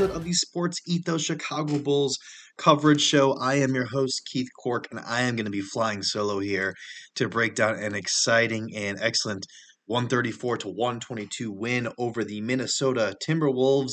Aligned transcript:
episode 0.00 0.16
of 0.16 0.24
the 0.24 0.32
Sports 0.32 0.80
Ethos 0.86 1.22
Chicago 1.22 1.78
Bulls 1.78 2.18
coverage 2.56 3.02
show. 3.02 3.34
I 3.38 3.56
am 3.56 3.74
your 3.74 3.84
host, 3.84 4.22
Keith 4.32 4.48
Cork, 4.62 4.88
and 4.90 4.98
I 4.98 5.22
am 5.22 5.36
going 5.36 5.44
to 5.44 5.50
be 5.50 5.60
flying 5.60 6.02
solo 6.02 6.38
here 6.38 6.74
to 7.16 7.28
break 7.28 7.54
down 7.54 7.74
an 7.74 7.94
exciting 7.94 8.74
and 8.74 8.96
excellent 8.98 9.44
134 9.86 10.56
to 10.58 10.68
122 10.68 11.52
win 11.52 11.88
over 11.98 12.24
the 12.24 12.40
Minnesota 12.40 13.14
Timberwolves. 13.28 13.92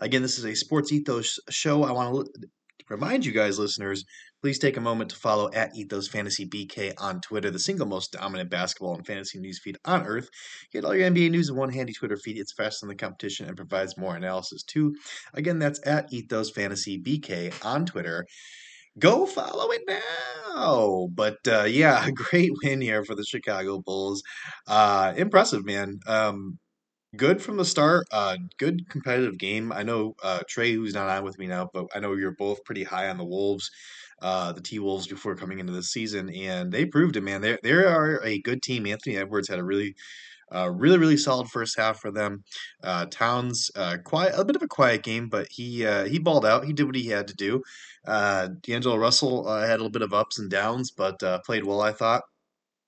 Again, 0.00 0.22
this 0.22 0.40
is 0.40 0.44
a 0.44 0.56
Sports 0.56 0.90
Ethos 0.90 1.38
show. 1.50 1.84
I 1.84 1.92
want 1.92 2.26
to 2.26 2.48
remind 2.90 3.24
you 3.24 3.30
guys, 3.30 3.56
listeners, 3.56 4.02
please 4.44 4.58
take 4.58 4.76
a 4.76 4.80
moment 4.80 5.08
to 5.08 5.16
follow 5.16 5.50
at 5.54 5.74
Ethos 5.74 6.06
Fantasy 6.06 6.44
BK 6.44 6.92
on 6.98 7.18
Twitter, 7.22 7.50
the 7.50 7.58
single 7.58 7.86
most 7.86 8.12
dominant 8.12 8.50
basketball 8.50 8.94
and 8.94 9.06
fantasy 9.06 9.38
news 9.38 9.58
feed 9.58 9.78
on 9.86 10.04
earth. 10.04 10.28
Get 10.70 10.84
all 10.84 10.94
your 10.94 11.10
NBA 11.10 11.30
news 11.30 11.48
in 11.48 11.56
one 11.56 11.72
handy 11.72 11.94
Twitter 11.94 12.18
feed. 12.18 12.36
It's 12.36 12.52
faster 12.52 12.84
than 12.84 12.90
the 12.90 13.02
competition 13.02 13.46
and 13.46 13.56
provides 13.56 13.96
more 13.96 14.14
analysis 14.14 14.62
too. 14.62 14.96
Again, 15.32 15.58
that's 15.58 15.80
at 15.86 16.12
Ethos 16.12 16.50
Fantasy 16.50 17.00
BK 17.00 17.54
on 17.64 17.86
Twitter. 17.86 18.26
Go 18.98 19.24
follow 19.24 19.70
it 19.70 19.80
now. 19.88 21.08
But 21.14 21.38
uh, 21.48 21.62
yeah, 21.62 22.06
great 22.14 22.50
win 22.62 22.82
here 22.82 23.02
for 23.02 23.14
the 23.14 23.24
Chicago 23.24 23.80
Bulls. 23.80 24.22
Uh, 24.66 25.14
impressive, 25.16 25.64
man. 25.64 26.00
Um, 26.06 26.58
good 27.16 27.42
from 27.42 27.56
the 27.56 27.64
start. 27.64 28.06
Uh, 28.12 28.36
good 28.58 28.88
competitive 28.88 29.38
game. 29.38 29.72
I 29.72 29.82
know 29.82 30.14
uh, 30.22 30.40
Trey, 30.48 30.72
who's 30.72 30.94
not 30.94 31.08
on 31.08 31.24
with 31.24 31.38
me 31.38 31.46
now, 31.46 31.70
but 31.72 31.86
I 31.94 32.00
know 32.00 32.14
you're 32.14 32.32
both 32.32 32.64
pretty 32.64 32.84
high 32.84 33.08
on 33.08 33.18
the 33.18 33.24
Wolves, 33.24 33.70
uh, 34.22 34.52
the 34.52 34.60
T 34.60 34.78
Wolves, 34.78 35.06
before 35.06 35.36
coming 35.36 35.58
into 35.58 35.72
the 35.72 35.82
season, 35.82 36.30
and 36.34 36.72
they 36.72 36.84
proved 36.86 37.16
it, 37.16 37.22
man. 37.22 37.40
They 37.40 37.58
they 37.62 37.72
are 37.72 38.22
a 38.24 38.40
good 38.40 38.62
team. 38.62 38.86
Anthony 38.86 39.16
Edwards 39.16 39.48
had 39.48 39.58
a 39.58 39.64
really. 39.64 39.94
Uh, 40.54 40.70
really, 40.70 40.98
really 40.98 41.16
solid 41.16 41.48
first 41.48 41.76
half 41.76 41.98
for 41.98 42.12
them. 42.12 42.44
Uh, 42.84 43.06
Towns, 43.06 43.70
uh, 43.74 43.96
quiet, 44.04 44.34
a 44.36 44.44
bit 44.44 44.54
of 44.54 44.62
a 44.62 44.68
quiet 44.68 45.02
game, 45.02 45.28
but 45.28 45.48
he 45.50 45.84
uh, 45.84 46.04
he 46.04 46.18
balled 46.18 46.46
out. 46.46 46.64
He 46.66 46.72
did 46.72 46.84
what 46.84 46.94
he 46.94 47.08
had 47.08 47.26
to 47.28 47.34
do. 47.34 47.62
Uh, 48.06 48.48
D'Angelo 48.62 48.96
Russell 48.96 49.48
uh, 49.48 49.62
had 49.62 49.70
a 49.70 49.82
little 49.82 49.90
bit 49.90 50.02
of 50.02 50.12
ups 50.12 50.38
and 50.38 50.50
downs, 50.50 50.92
but 50.92 51.18
played 51.44 51.64
well, 51.64 51.80
I 51.80 51.92
thought. 51.92 52.22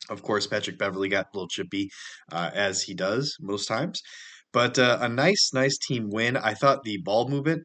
Of 0.08 0.22
course, 0.22 0.46
Patrick 0.46 0.78
Beverley 0.78 1.08
got 1.08 1.26
a 1.26 1.36
little 1.36 1.48
chippy, 1.48 1.90
uh, 2.32 2.50
as 2.54 2.82
he 2.82 2.94
does 2.94 3.36
most 3.40 3.66
times. 3.66 4.02
But 4.52 4.78
uh, 4.78 4.98
a 5.00 5.08
nice, 5.08 5.50
nice 5.52 5.78
team 5.78 6.08
win. 6.10 6.36
I 6.36 6.54
thought 6.54 6.82
the 6.82 6.98
ball 6.98 7.28
movement 7.28 7.64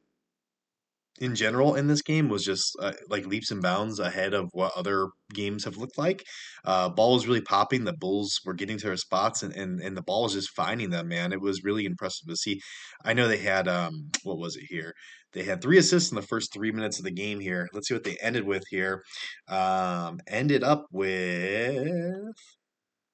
in 1.22 1.36
general 1.36 1.76
in 1.76 1.88
this 1.88 2.02
game 2.02 2.30
was 2.30 2.44
just 2.44 2.76
uh, 2.82 2.94
like 3.08 3.28
leaps 3.28 3.52
and 3.52 3.62
bounds 3.62 4.00
ahead 4.00 4.34
of 4.34 4.50
what 4.54 4.74
other 4.76 5.08
games 5.34 5.64
have 5.64 5.78
looked 5.78 5.98
like. 5.98 6.26
Uh, 6.66 6.90
ball 6.90 7.14
was 7.14 7.28
really 7.28 7.42
popping. 7.42 7.84
The 7.84 7.94
Bulls 7.94 8.42
were 8.44 8.56
getting 8.56 8.78
to 8.80 8.88
their 8.88 8.98
spots, 8.98 9.44
and, 9.44 9.56
and, 9.56 9.80
and 9.80 9.96
the 9.96 10.02
ball 10.02 10.24
was 10.24 10.34
just 10.34 10.50
finding 10.50 10.90
them, 10.90 11.08
man. 11.08 11.32
It 11.32 11.40
was 11.40 11.64
really 11.64 11.86
impressive 11.86 12.28
to 12.28 12.36
see. 12.36 12.60
I 13.06 13.14
know 13.14 13.28
they 13.28 13.38
had, 13.38 13.68
um, 13.68 14.10
what 14.24 14.40
was 14.40 14.56
it 14.56 14.66
here? 14.68 14.94
They 15.34 15.44
had 15.44 15.62
three 15.62 15.78
assists 15.78 16.12
in 16.12 16.16
the 16.16 16.22
first 16.24 16.52
three 16.52 16.72
minutes 16.72 16.98
of 16.98 17.06
the 17.06 17.12
game 17.12 17.40
here. 17.40 17.70
Let's 17.72 17.88
see 17.88 17.94
what 17.94 18.04
they 18.04 18.18
ended 18.20 18.46
with 18.46 18.64
here. 18.70 19.04
Um, 19.48 20.20
ended 20.28 20.64
up 20.64 20.88
with 20.92 22.34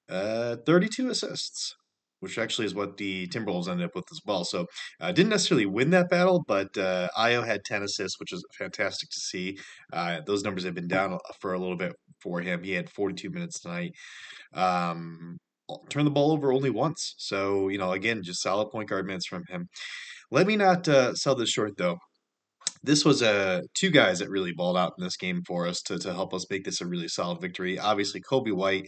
uh, 0.08 0.56
32 0.64 1.10
assists 1.10 1.76
which 2.20 2.38
actually 2.38 2.66
is 2.66 2.74
what 2.74 2.96
the 2.96 3.26
Timberwolves 3.28 3.68
ended 3.68 3.86
up 3.86 3.94
with 3.94 4.10
as 4.10 4.20
well. 4.24 4.44
So 4.44 4.66
uh, 5.00 5.12
didn't 5.12 5.30
necessarily 5.30 5.66
win 5.66 5.90
that 5.90 6.10
battle, 6.10 6.44
but 6.46 6.76
uh, 6.76 7.08
Ayo 7.16 7.44
had 7.46 7.64
10 7.64 7.82
assists, 7.82 8.18
which 8.18 8.32
is 8.32 8.44
fantastic 8.58 9.08
to 9.10 9.20
see. 9.20 9.58
Uh, 9.92 10.20
those 10.26 10.42
numbers 10.42 10.64
have 10.64 10.74
been 10.74 10.88
down 10.88 11.18
for 11.40 11.52
a 11.52 11.58
little 11.58 11.76
bit 11.76 11.92
for 12.20 12.40
him. 12.40 12.62
He 12.62 12.72
had 12.72 12.90
42 12.90 13.30
minutes 13.30 13.60
tonight. 13.60 13.92
Um, 14.54 15.38
turned 15.90 16.06
the 16.06 16.10
ball 16.12 16.32
over 16.32 16.52
only 16.52 16.70
once. 16.70 17.14
So, 17.18 17.68
you 17.68 17.78
know, 17.78 17.92
again, 17.92 18.22
just 18.22 18.42
solid 18.42 18.70
point 18.70 18.88
guard 18.88 19.06
minutes 19.06 19.26
from 19.26 19.44
him. 19.48 19.68
Let 20.30 20.46
me 20.46 20.56
not 20.56 20.86
uh, 20.88 21.14
sell 21.14 21.34
this 21.34 21.50
short, 21.50 21.76
though 21.76 21.98
this 22.82 23.04
was 23.04 23.22
uh, 23.22 23.62
two 23.74 23.90
guys 23.90 24.18
that 24.18 24.30
really 24.30 24.52
balled 24.52 24.76
out 24.76 24.94
in 24.98 25.04
this 25.04 25.16
game 25.16 25.42
for 25.46 25.66
us 25.66 25.82
to, 25.82 25.98
to 25.98 26.12
help 26.12 26.32
us 26.32 26.46
make 26.50 26.64
this 26.64 26.80
a 26.80 26.86
really 26.86 27.08
solid 27.08 27.40
victory. 27.40 27.78
Obviously, 27.78 28.20
Coby 28.20 28.52
White 28.52 28.86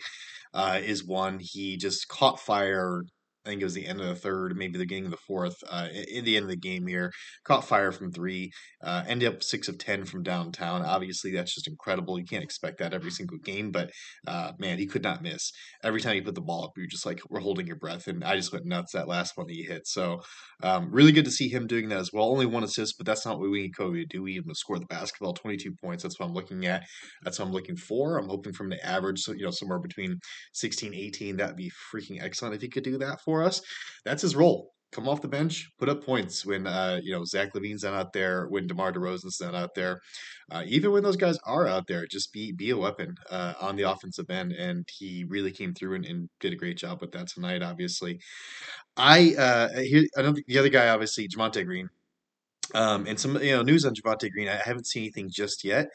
uh, 0.55 0.81
is 0.82 1.05
one. 1.05 1.38
He 1.41 1.76
just 1.76 2.09
caught 2.09 2.41
fire 2.41 3.03
I 3.50 3.53
think 3.55 3.62
it 3.62 3.65
was 3.65 3.75
the 3.75 3.88
end 3.88 4.00
of 4.00 4.06
the 4.06 4.15
third, 4.15 4.56
maybe 4.56 4.75
the 4.75 4.84
beginning 4.84 5.06
of 5.06 5.11
the 5.11 5.16
fourth, 5.16 5.56
uh, 5.69 5.88
in 6.09 6.25
the 6.25 6.37
end 6.37 6.44
of 6.44 6.50
the 6.50 6.56
game 6.56 6.87
here. 6.87 7.11
Caught 7.43 7.65
fire 7.65 7.91
from 7.91 8.12
three, 8.12 8.53
uh, 8.81 9.03
ended 9.09 9.28
up 9.28 9.43
six 9.43 9.66
of 9.66 9.77
10 9.77 10.05
from 10.05 10.22
downtown. 10.22 10.83
Obviously, 10.83 11.33
that's 11.33 11.53
just 11.53 11.66
incredible. 11.66 12.16
You 12.16 12.25
can't 12.25 12.44
expect 12.44 12.78
that 12.78 12.94
every 12.94 13.11
single 13.11 13.38
game, 13.38 13.72
but 13.72 13.91
uh, 14.28 14.53
man, 14.61 14.78
he 14.78 14.87
could 14.87 15.03
not 15.03 15.21
miss. 15.21 15.50
Every 15.83 16.00
time 16.00 16.15
he 16.15 16.21
put 16.21 16.37
the 16.37 16.41
ball 16.41 16.62
up, 16.62 16.71
you're 16.77 16.87
just 16.87 17.05
like, 17.05 17.21
we're 17.28 17.41
holding 17.41 17.66
your 17.66 17.75
breath. 17.75 18.06
And 18.06 18.22
I 18.22 18.37
just 18.37 18.53
went 18.53 18.66
nuts 18.66 18.93
that 18.93 19.09
last 19.09 19.37
one 19.37 19.49
he 19.49 19.65
hit. 19.65 19.88
So, 19.88 20.21
um, 20.62 20.93
really 20.93 21.11
good 21.11 21.25
to 21.25 21.31
see 21.32 21.49
him 21.49 21.67
doing 21.67 21.88
that 21.88 21.99
as 21.99 22.12
well. 22.12 22.31
Only 22.31 22.47
one 22.47 22.62
assist, 22.62 22.99
but 22.99 23.06
that's 23.06 23.27
not 23.27 23.41
what 23.41 23.50
we 23.50 23.62
need 23.62 23.75
Coby 23.75 24.03
to 24.03 24.06
do. 24.06 24.22
We 24.22 24.34
need 24.34 24.44
him 24.44 24.49
to 24.49 24.55
score 24.55 24.78
the 24.78 24.87
basketball, 24.87 25.32
22 25.32 25.72
points. 25.82 26.05
That's 26.05 26.21
what 26.21 26.27
I'm 26.27 26.34
looking 26.34 26.67
at. 26.67 26.84
That's 27.25 27.41
what 27.41 27.47
I'm 27.47 27.53
looking 27.53 27.77
for. 27.77 28.17
I'm 28.17 28.28
hoping 28.28 28.53
from 28.53 28.69
the 28.69 28.87
average, 28.87 29.21
so, 29.21 29.32
you 29.32 29.44
know, 29.44 29.50
somewhere 29.50 29.81
between 29.81 30.21
16, 30.53 30.94
18. 30.94 31.37
That'd 31.37 31.56
be 31.56 31.72
freaking 31.93 32.22
excellent 32.22 32.55
if 32.55 32.62
he 32.62 32.69
could 32.69 32.84
do 32.84 32.99
that 32.99 33.21
for 33.25 33.40
us. 33.43 33.61
That's 34.05 34.23
his 34.23 34.37
role. 34.37 34.73
Come 34.93 35.09
off 35.09 35.23
the 35.23 35.28
bench, 35.28 35.69
put 35.78 35.89
up 35.89 36.05
points 36.05 36.45
when 36.45 36.67
uh, 36.67 36.99
you 37.01 37.12
know 37.12 37.25
Zach 37.25 37.53
LaVine's 37.55 37.84
not 37.84 37.95
out 37.95 38.12
there, 38.12 38.47
when 38.49 38.67
DeMar 38.67 38.93
DeRozan's 38.93 39.41
not 39.41 39.55
out 39.55 39.71
there, 39.77 40.01
uh, 40.51 40.65
even 40.67 40.91
when 40.91 41.05
those 41.05 41.17
guys 41.17 41.39
are 41.47 41.69
out 41.69 41.87
there, 41.87 42.06
just 42.06 42.33
be 42.33 42.50
be 42.50 42.71
a 42.71 42.77
weapon 42.77 43.15
uh, 43.31 43.55
on 43.61 43.77
the 43.77 43.89
offensive 43.89 44.29
end. 44.31 44.50
And 44.50 44.89
he 44.99 45.25
really 45.29 45.53
came 45.53 45.75
through 45.75 45.95
and, 45.95 46.06
and, 46.06 46.29
did 46.41 46.53
a 46.53 46.56
great 46.56 46.77
job 46.77 47.00
with 47.00 47.12
that 47.12 47.29
tonight. 47.29 47.62
Obviously, 47.62 48.19
I 48.97 49.34
uh, 49.39 49.69
I 50.19 50.23
don't 50.23 50.41
the 50.49 50.59
other 50.59 50.69
guy 50.69 50.89
obviously 50.89 51.29
Javonte 51.29 51.65
Green 51.65 51.89
um, 52.75 53.06
and 53.06 53.19
some 53.19 53.36
you 53.42 53.56
know 53.56 53.62
news 53.62 53.84
on 53.84 53.94
Javonte 53.94 54.31
Green. 54.31 54.48
I 54.48 54.56
haven't 54.56 54.86
seen 54.86 55.03
anything 55.03 55.28
just 55.31 55.64
yet. 55.64 55.88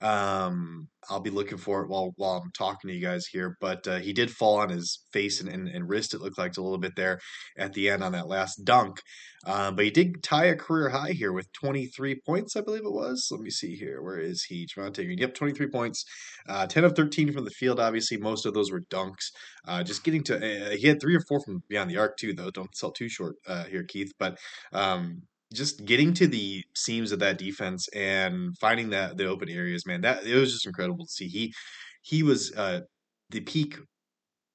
Um, 0.00 0.88
I'll 1.08 1.20
be 1.20 1.30
looking 1.30 1.58
for 1.58 1.82
it 1.82 1.88
while 1.88 2.12
while 2.16 2.42
I'm 2.42 2.50
talking 2.52 2.88
to 2.88 2.94
you 2.94 3.02
guys 3.02 3.26
here. 3.26 3.56
But 3.60 3.86
uh, 3.86 3.98
he 3.98 4.12
did 4.12 4.30
fall 4.30 4.58
on 4.58 4.68
his 4.68 5.04
face 5.12 5.40
and, 5.40 5.48
and, 5.48 5.68
and, 5.68 5.88
wrist. 5.88 6.14
It 6.14 6.20
looked 6.20 6.38
like 6.38 6.56
a 6.56 6.62
little 6.62 6.78
bit 6.78 6.96
there 6.96 7.20
at 7.56 7.72
the 7.72 7.88
end 7.88 8.02
on 8.02 8.12
that 8.12 8.26
last 8.26 8.64
dunk. 8.64 9.00
Uh, 9.44 9.72
but 9.72 9.84
he 9.84 9.90
did 9.90 10.22
tie 10.22 10.46
a 10.46 10.56
career 10.56 10.90
high 10.90 11.10
here 11.10 11.32
with 11.32 11.52
23 11.52 12.20
points, 12.24 12.54
I 12.56 12.60
believe 12.60 12.84
it 12.84 12.92
was. 12.92 13.28
Let 13.30 13.40
me 13.40 13.50
see 13.50 13.74
here. 13.74 14.00
Where 14.00 14.18
is 14.18 14.44
he? 14.44 14.66
Javonte 14.66 15.04
Green. 15.04 15.18
Yep, 15.18 15.34
23 15.34 15.68
points. 15.68 16.04
Uh, 16.48 16.66
10 16.66 16.84
of 16.84 16.94
13 16.94 17.32
from 17.32 17.44
the 17.44 17.50
field. 17.50 17.80
Obviously, 17.80 18.18
most 18.18 18.46
of 18.46 18.54
those 18.54 18.70
were 18.70 18.82
dunks. 18.82 19.30
Uh, 19.66 19.82
just 19.82 20.04
getting 20.04 20.22
to. 20.24 20.36
Uh, 20.36 20.76
he 20.76 20.86
had 20.86 21.00
three 21.00 21.16
or 21.16 21.22
four 21.28 21.40
from 21.40 21.62
beyond 21.68 21.90
the 21.90 21.98
arc 21.98 22.16
too, 22.16 22.32
though. 22.32 22.50
Don't 22.50 22.74
sell 22.76 22.92
too 22.92 23.08
short 23.08 23.34
uh, 23.46 23.64
here, 23.64 23.84
Keith. 23.84 24.12
But 24.18 24.38
um, 24.72 25.22
just 25.52 25.84
getting 25.84 26.14
to 26.14 26.26
the 26.26 26.64
seams 26.74 27.12
of 27.12 27.18
that 27.20 27.38
defense 27.38 27.88
and 27.88 28.56
finding 28.58 28.90
that 28.90 29.16
the 29.16 29.26
open 29.26 29.48
areas, 29.48 29.86
man, 29.86 30.00
that 30.02 30.24
it 30.26 30.34
was 30.36 30.52
just 30.52 30.66
incredible 30.66 31.06
to 31.06 31.12
see. 31.12 31.28
He 31.28 31.54
he 32.02 32.22
was 32.22 32.52
uh, 32.56 32.82
the 33.30 33.40
peak 33.40 33.78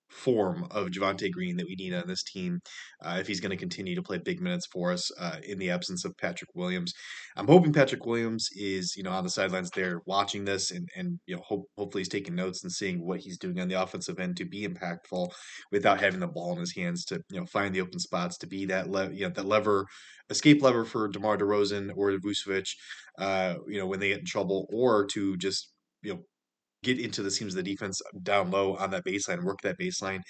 form 0.09 0.67
of 0.71 0.87
Javonte 0.87 1.31
Green 1.31 1.57
that 1.57 1.67
we 1.67 1.75
need 1.75 1.93
on 1.93 2.07
this 2.07 2.23
team 2.23 2.61
uh, 3.03 3.17
if 3.19 3.27
he's 3.27 3.39
going 3.39 3.51
to 3.51 3.57
continue 3.57 3.95
to 3.95 4.01
play 4.01 4.17
big 4.17 4.41
minutes 4.41 4.65
for 4.65 4.91
us 4.91 5.11
uh, 5.19 5.37
in 5.43 5.59
the 5.59 5.69
absence 5.69 6.05
of 6.05 6.17
Patrick 6.17 6.49
Williams. 6.55 6.93
I'm 7.35 7.47
hoping 7.47 7.73
Patrick 7.73 8.05
Williams 8.05 8.49
is 8.55 8.95
you 8.95 9.03
know 9.03 9.11
on 9.11 9.23
the 9.23 9.29
sidelines 9.29 9.69
there 9.71 10.01
watching 10.05 10.45
this 10.45 10.71
and 10.71 10.87
and 10.95 11.19
you 11.25 11.35
know 11.35 11.41
hope, 11.45 11.69
hopefully 11.77 12.01
he's 12.01 12.09
taking 12.09 12.35
notes 12.35 12.63
and 12.63 12.71
seeing 12.71 13.05
what 13.05 13.19
he's 13.19 13.37
doing 13.37 13.59
on 13.59 13.67
the 13.67 13.81
offensive 13.81 14.19
end 14.19 14.37
to 14.37 14.45
be 14.45 14.67
impactful 14.67 15.29
without 15.71 15.99
having 15.99 16.19
the 16.19 16.27
ball 16.27 16.53
in 16.53 16.59
his 16.59 16.75
hands 16.75 17.05
to 17.05 17.21
you 17.29 17.39
know 17.39 17.45
find 17.45 17.73
the 17.73 17.81
open 17.81 17.99
spots 17.99 18.37
to 18.37 18.47
be 18.47 18.65
that 18.65 18.89
le- 18.89 19.11
you 19.11 19.21
know 19.21 19.29
that 19.29 19.45
lever 19.45 19.85
escape 20.29 20.61
lever 20.61 20.85
for 20.85 21.07
DeMar 21.07 21.37
DeRozan 21.37 21.91
or 21.95 22.11
Vucevic, 22.11 22.69
uh, 23.17 23.55
you 23.67 23.79
know 23.79 23.87
when 23.87 23.99
they 23.99 24.09
get 24.09 24.19
in 24.19 24.25
trouble 24.25 24.67
or 24.71 25.05
to 25.05 25.37
just 25.37 25.71
you 26.01 26.13
know 26.13 26.19
get 26.93 27.03
into 27.03 27.21
the 27.23 27.31
seams 27.31 27.53
of 27.55 27.63
the 27.63 27.71
defense 27.71 28.01
down 28.23 28.51
low 28.51 28.75
on 28.77 28.91
that 28.91 29.05
baseline, 29.05 29.43
work 29.43 29.61
that 29.61 29.79
baseline, 29.79 30.21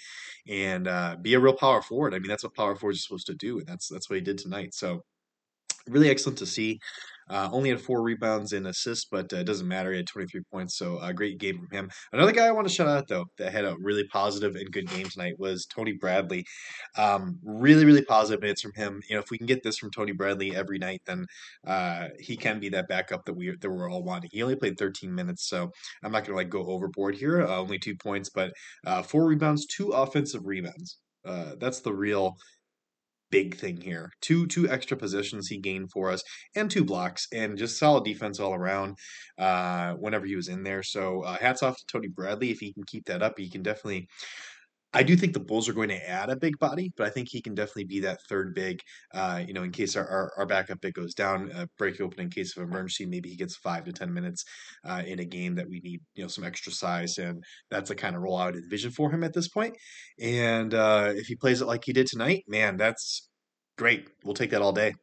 and 0.48 0.88
uh, 0.88 1.16
be 1.20 1.34
a 1.34 1.40
real 1.40 1.54
power 1.54 1.82
forward. 1.82 2.14
I 2.14 2.18
mean, 2.18 2.28
that's 2.28 2.44
what 2.44 2.54
power 2.54 2.76
forwards 2.76 2.98
are 2.98 3.02
supposed 3.02 3.26
to 3.26 3.34
do, 3.34 3.58
and 3.58 3.66
that's 3.66 3.88
that's 3.88 4.10
what 4.10 4.16
he 4.16 4.22
did 4.22 4.38
tonight. 4.38 4.74
So 4.74 5.02
really 5.88 6.10
excellent 6.10 6.38
to 6.38 6.46
see. 6.46 6.78
Uh, 7.30 7.48
only 7.52 7.70
had 7.70 7.80
four 7.80 8.02
rebounds 8.02 8.52
and 8.52 8.66
assists, 8.66 9.06
but 9.10 9.32
uh, 9.32 9.38
it 9.38 9.44
doesn't 9.44 9.68
matter. 9.68 9.90
He 9.90 9.98
had 9.98 10.06
23 10.06 10.42
points, 10.50 10.76
so 10.76 10.98
a 11.00 11.12
great 11.12 11.38
game 11.38 11.58
from 11.58 11.70
him. 11.70 11.90
Another 12.12 12.32
guy 12.32 12.46
I 12.46 12.52
want 12.52 12.66
to 12.68 12.72
shout 12.72 12.88
out, 12.88 13.08
though, 13.08 13.26
that 13.38 13.52
had 13.52 13.64
a 13.64 13.76
really 13.80 14.04
positive 14.04 14.56
and 14.56 14.70
good 14.70 14.88
game 14.88 15.08
tonight 15.08 15.38
was 15.38 15.66
Tony 15.66 15.92
Bradley. 15.92 16.44
Um, 16.96 17.38
really, 17.44 17.84
really 17.84 18.04
positive 18.04 18.40
minutes 18.40 18.62
from 18.62 18.72
him. 18.74 19.02
You 19.08 19.16
know, 19.16 19.22
if 19.22 19.30
we 19.30 19.38
can 19.38 19.46
get 19.46 19.62
this 19.62 19.78
from 19.78 19.90
Tony 19.90 20.12
Bradley 20.12 20.54
every 20.54 20.78
night, 20.78 21.02
then 21.06 21.26
uh, 21.66 22.08
he 22.18 22.36
can 22.36 22.60
be 22.60 22.68
that 22.70 22.88
backup 22.88 23.24
that 23.26 23.34
we 23.34 23.54
that 23.60 23.70
we're 23.70 23.90
all 23.90 24.02
wanting. 24.02 24.30
He 24.32 24.42
only 24.42 24.56
played 24.56 24.78
13 24.78 25.14
minutes, 25.14 25.48
so 25.48 25.70
I'm 26.02 26.12
not 26.12 26.24
going 26.24 26.32
to 26.32 26.36
like 26.36 26.50
go 26.50 26.66
overboard 26.66 27.16
here. 27.16 27.42
Uh, 27.42 27.58
only 27.58 27.78
two 27.78 27.96
points, 27.96 28.30
but 28.30 28.52
four 29.04 29.26
rebounds, 29.26 29.66
two 29.66 29.90
offensive 29.90 30.46
rebounds. 30.46 30.98
Uh, 31.24 31.52
that's 31.60 31.80
the 31.80 31.92
real 31.92 32.36
big 33.30 33.56
thing 33.56 33.80
here. 33.80 34.10
Two 34.20 34.46
two 34.46 34.68
extra 34.68 34.96
positions 34.96 35.48
he 35.48 35.58
gained 35.58 35.90
for 35.92 36.10
us, 36.10 36.22
and 36.54 36.70
two 36.70 36.84
blocks, 36.84 37.26
and 37.32 37.58
just 37.58 37.78
solid 37.78 38.04
defense 38.04 38.40
all 38.40 38.54
around. 38.54 38.96
Uh, 39.38 39.92
whenever 39.94 40.26
he 40.26 40.36
was 40.36 40.48
in 40.48 40.62
there, 40.64 40.82
so 40.82 41.22
uh, 41.22 41.36
hats 41.38 41.62
off 41.62 41.76
to 41.76 41.84
Tony 41.86 42.08
Bradley. 42.08 42.50
If 42.50 42.58
he 42.58 42.72
can 42.72 42.84
keep 42.84 43.06
that 43.06 43.22
up, 43.22 43.38
he 43.38 43.50
can 43.50 43.62
definitely 43.62 44.08
I 44.94 45.02
do 45.02 45.16
think 45.16 45.34
the 45.34 45.40
Bulls 45.40 45.68
are 45.68 45.74
going 45.74 45.90
to 45.90 46.08
add 46.08 46.30
a 46.30 46.36
big 46.36 46.58
body, 46.58 46.90
but 46.96 47.06
I 47.06 47.10
think 47.10 47.28
he 47.28 47.42
can 47.42 47.54
definitely 47.54 47.84
be 47.84 48.00
that 48.00 48.22
third 48.26 48.54
big. 48.54 48.80
Uh, 49.12 49.42
you 49.46 49.52
know, 49.52 49.62
in 49.62 49.70
case 49.70 49.96
our, 49.96 50.08
our, 50.08 50.32
our 50.38 50.46
backup 50.46 50.80
big 50.80 50.94
goes 50.94 51.12
down, 51.12 51.52
uh, 51.52 51.66
break 51.76 52.00
open 52.00 52.20
in 52.20 52.30
case 52.30 52.56
of 52.56 52.62
emergency. 52.62 53.04
Maybe 53.04 53.28
he 53.28 53.36
gets 53.36 53.56
five 53.56 53.84
to 53.84 53.92
ten 53.92 54.12
minutes 54.14 54.44
uh, 54.88 55.02
in 55.06 55.18
a 55.18 55.26
game 55.26 55.54
that 55.56 55.68
we 55.68 55.80
need, 55.80 56.00
you 56.14 56.24
know, 56.24 56.28
some 56.28 56.44
extra 56.44 56.72
size, 56.72 57.18
and 57.18 57.44
that's 57.70 57.90
the 57.90 57.94
kind 57.94 58.16
of 58.16 58.22
role 58.22 58.36
I 58.36 58.46
would 58.46 58.56
envision 58.56 58.90
for 58.90 59.10
him 59.10 59.24
at 59.24 59.34
this 59.34 59.48
point. 59.48 59.76
And 60.20 60.72
uh, 60.72 61.12
if 61.14 61.26
he 61.26 61.36
plays 61.36 61.60
it 61.60 61.66
like 61.66 61.84
he 61.84 61.92
did 61.92 62.06
tonight, 62.06 62.44
man, 62.48 62.78
that's 62.78 63.28
great. 63.76 64.08
We'll 64.24 64.34
take 64.34 64.50
that 64.50 64.62
all 64.62 64.72
day. 64.72 64.94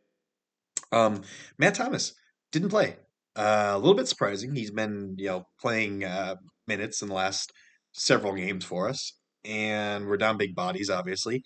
Um, 0.91 1.21
Matt 1.59 1.75
Thomas 1.75 2.13
didn't 2.51 2.69
play. 2.69 2.97
Uh, 3.35 3.73
a 3.73 3.77
little 3.77 3.95
bit 3.95 4.07
surprising. 4.07 4.55
He's 4.55 4.71
been, 4.71 5.15
you 5.17 5.27
know, 5.27 5.43
playing 5.59 6.05
uh, 6.05 6.35
minutes 6.67 7.01
in 7.01 7.09
the 7.09 7.13
last 7.13 7.51
several 7.93 8.33
games 8.33 8.65
for 8.65 8.87
us, 8.89 9.13
and 9.45 10.07
we're 10.07 10.17
down 10.17 10.37
big 10.37 10.55
bodies, 10.55 10.89
obviously. 10.89 11.43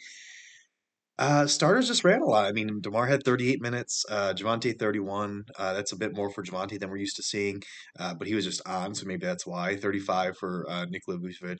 Uh, 1.19 1.45
starters 1.45 1.87
just 1.89 2.05
ran 2.05 2.21
a 2.21 2.25
lot. 2.25 2.45
I 2.45 2.53
mean, 2.53 2.79
DeMar 2.79 3.05
had 3.05 3.23
38 3.23 3.61
minutes, 3.61 4.05
uh, 4.09 4.33
Javonte 4.33 4.79
31. 4.79 5.43
Uh, 5.57 5.73
that's 5.73 5.91
a 5.91 5.97
bit 5.97 6.15
more 6.15 6.29
for 6.29 6.41
Javonte 6.41 6.79
than 6.79 6.89
we're 6.89 6.95
used 6.95 7.17
to 7.17 7.23
seeing, 7.23 7.61
uh, 7.99 8.13
but 8.13 8.25
he 8.25 8.35
was 8.35 8.45
just 8.45 8.65
on, 8.65 8.95
so 8.95 9.05
maybe 9.05 9.25
that's 9.25 9.45
why. 9.45 9.75
35 9.75 10.37
for 10.37 10.65
uh, 10.69 10.85
Nikola 10.85 11.17
Vucevic, 11.17 11.59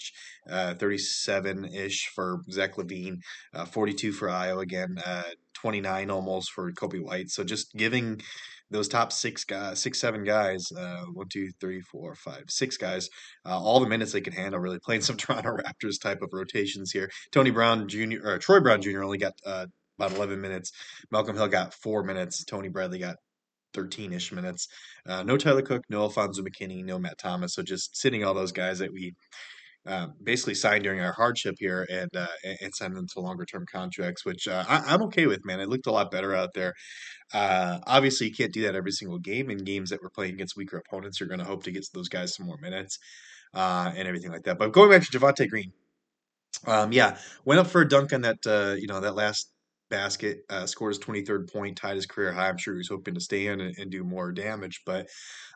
uh, 0.50 0.76
37 0.76 1.66
ish 1.74 2.10
for 2.16 2.40
Zach 2.50 2.78
LaVine, 2.78 3.18
uh, 3.54 3.66
42 3.66 4.14
for 4.14 4.30
Ayo 4.30 4.62
again, 4.62 4.96
uh, 5.06 5.24
29 5.56 6.10
almost 6.10 6.52
for 6.54 6.72
Coby 6.72 7.04
White. 7.04 7.30
So 7.30 7.44
just 7.44 7.74
giving 7.74 8.22
those 8.72 8.88
top 8.88 9.12
six 9.12 9.44
guys, 9.44 9.80
six, 9.82 10.00
seven 10.00 10.24
guys, 10.24 10.72
uh, 10.72 11.06
one, 11.14 11.28
two, 11.28 11.50
three, 11.60 11.82
four, 11.82 12.16
five, 12.16 12.44
six 12.48 12.78
guys, 12.78 13.10
uh, 13.46 13.60
all 13.60 13.80
the 13.80 13.88
minutes 13.88 14.12
they 14.12 14.22
can 14.22 14.34
handle, 14.34 14.60
really 14.60 14.80
playing 14.80 15.02
some 15.10 15.18
Toronto 15.18 15.58
Raptors 15.58 16.02
type 16.02 16.22
of 16.22 16.30
rotations 16.32 16.92
here. 16.92 17.10
Tony 17.32 17.52
Brown 17.52 17.88
Jr. 17.88 18.18
or 18.24 18.38
Troy 18.38 18.60
Brown 18.60 18.82
Jr. 18.82 19.04
only 19.04 19.18
got 19.18 19.34
uh, 19.46 19.66
about 19.98 20.16
11 20.16 20.40
minutes. 20.40 20.72
Malcolm 21.12 21.36
Hill 21.36 21.48
got 21.48 21.74
four 21.74 22.04
minutes. 22.04 22.44
Tony 22.46 22.70
Bradley 22.70 23.00
got 23.00 23.18
13 23.74 24.14
ish 24.14 24.32
minutes. 24.32 24.68
Uh, 25.08 25.24
no 25.24 25.38
Tyler 25.38 25.62
Cook, 25.62 25.84
no 25.90 26.02
Alfonzo 26.02 26.42
McKinnie, 26.42 26.84
no 26.84 26.98
Matt 26.98 27.18
Thomas. 27.18 27.54
So 27.54 27.64
just 27.64 27.98
sitting 27.98 28.24
all 28.24 28.34
those 28.34 28.52
guys 28.52 28.80
that 28.80 28.92
we 28.92 29.14
uh, 29.86 30.08
basically 30.22 30.56
signed 30.56 30.84
during 30.84 31.00
our 31.00 31.14
hardship 31.14 31.56
here 31.58 31.88
and 31.90 32.10
uh, 32.16 32.28
and 32.62 32.76
signed 32.76 32.96
them 32.96 33.08
to 33.14 33.22
longer 33.22 33.46
term 33.46 33.66
contracts, 33.72 34.26
which 34.26 34.48
uh, 34.48 34.64
I, 34.68 34.94
am 34.94 35.02
okay 35.04 35.26
with, 35.28 35.46
man. 35.46 35.60
It 35.60 35.70
looked 35.70 35.88
a 35.88 35.92
lot 35.92 36.12
better 36.12 36.36
out 36.36 36.50
there. 36.54 36.74
Uh, 37.34 37.80
obviously, 37.88 38.28
you 38.28 38.34
can't 38.34 38.54
do 38.54 38.64
that 38.64 38.76
every 38.76 38.92
single 38.92 39.20
game. 39.20 39.50
In 39.50 39.60
games 39.60 39.90
that 39.90 40.00
we're 40.02 40.10
playing 40.10 40.34
against 40.34 40.58
weaker 40.58 40.78
opponents, 40.78 41.20
you're 41.20 41.30
going 41.30 41.40
to 41.40 41.46
hope 41.46 41.64
to 41.64 41.72
get 41.72 41.86
those 41.94 42.10
guys 42.10 42.36
some 42.36 42.46
more 42.46 42.58
minutes 42.62 43.00
uh, 43.54 43.92
and 43.96 44.08
everything 44.08 44.32
like 44.32 44.44
that. 44.44 44.58
But 44.58 44.74
going 44.74 44.90
back 44.90 45.08
to 45.08 45.18
Javonte 45.18 45.50
Green, 45.50 45.72
um, 46.68 46.92
yeah, 46.92 47.18
went 47.46 47.60
up 47.60 47.68
for 47.68 47.82
a 47.82 47.88
dunk 47.88 48.14
on 48.14 48.22
that 48.22 48.46
uh, 48.46 48.76
you 48.78 48.88
know 48.88 49.00
that 49.00 49.16
last 49.16 49.52
basket, 49.90 50.40
uh, 50.50 50.66
scored 50.66 50.92
his 50.92 51.00
23rd 51.00 51.52
point, 51.52 51.78
tied 51.78 51.96
his 51.96 52.06
career 52.06 52.32
high. 52.32 52.50
I'm 52.50 52.58
sure 52.58 52.74
he 52.74 52.80
was 52.80 52.90
hoping 52.90 53.14
to 53.16 53.20
stay 53.20 53.48
in 53.48 53.62
and, 53.62 53.76
and 53.78 53.92
do 53.92 54.04
more 54.04 54.32
damage, 54.32 54.82
but 54.86 55.08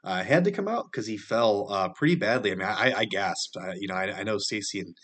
uh, 0.03 0.23
had 0.23 0.43
to 0.45 0.51
come 0.51 0.67
out 0.67 0.85
because 0.91 1.07
he 1.07 1.17
fell 1.17 1.67
uh, 1.71 1.89
pretty 1.89 2.15
badly. 2.15 2.51
I 2.51 2.55
mean, 2.55 2.67
I, 2.67 2.93
I 2.99 3.05
gasped. 3.05 3.57
I, 3.57 3.73
you 3.79 3.87
know, 3.87 3.95
I, 3.95 4.19
I 4.19 4.23
know 4.23 4.37
Stacy 4.37 4.79
and 4.79 4.95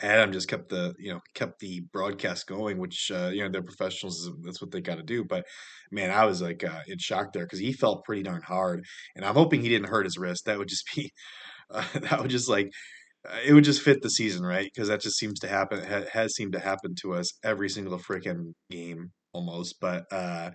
Adam 0.00 0.32
just 0.32 0.48
kept 0.48 0.68
the 0.68 0.94
you 0.98 1.12
know 1.12 1.20
kept 1.34 1.58
the 1.60 1.80
broadcast 1.92 2.46
going, 2.46 2.78
which 2.78 3.10
uh, 3.14 3.28
you 3.28 3.42
know 3.42 3.48
they're 3.48 3.62
professionals. 3.62 4.30
That's 4.42 4.60
what 4.60 4.70
they 4.70 4.80
got 4.80 4.96
to 4.96 5.02
do. 5.02 5.24
But 5.24 5.46
man, 5.90 6.10
I 6.10 6.26
was 6.26 6.42
like 6.42 6.64
uh, 6.64 6.82
in 6.86 6.98
shock 6.98 7.32
there 7.32 7.44
because 7.44 7.58
he 7.58 7.72
felt 7.72 8.04
pretty 8.04 8.22
darn 8.22 8.42
hard, 8.42 8.84
and 9.14 9.24
I'm 9.24 9.34
hoping 9.34 9.62
he 9.62 9.68
didn't 9.68 9.88
hurt 9.88 10.04
his 10.04 10.18
wrist. 10.18 10.44
That 10.44 10.58
would 10.58 10.68
just 10.68 10.84
be 10.94 11.12
uh, 11.70 11.84
that 11.94 12.20
would 12.20 12.30
just 12.30 12.48
like 12.48 12.70
it 13.44 13.52
would 13.52 13.64
just 13.64 13.82
fit 13.82 14.02
the 14.02 14.10
season, 14.10 14.44
right? 14.44 14.68
Because 14.72 14.88
that 14.88 15.00
just 15.00 15.18
seems 15.18 15.38
to 15.40 15.48
happen. 15.48 15.84
Ha- 15.84 16.08
has 16.12 16.34
seemed 16.34 16.52
to 16.52 16.60
happen 16.60 16.94
to 17.02 17.14
us 17.14 17.32
every 17.44 17.68
single 17.68 17.98
freaking 17.98 18.52
game 18.70 19.12
almost. 19.32 19.76
But 19.80 20.04
uh, 20.10 20.50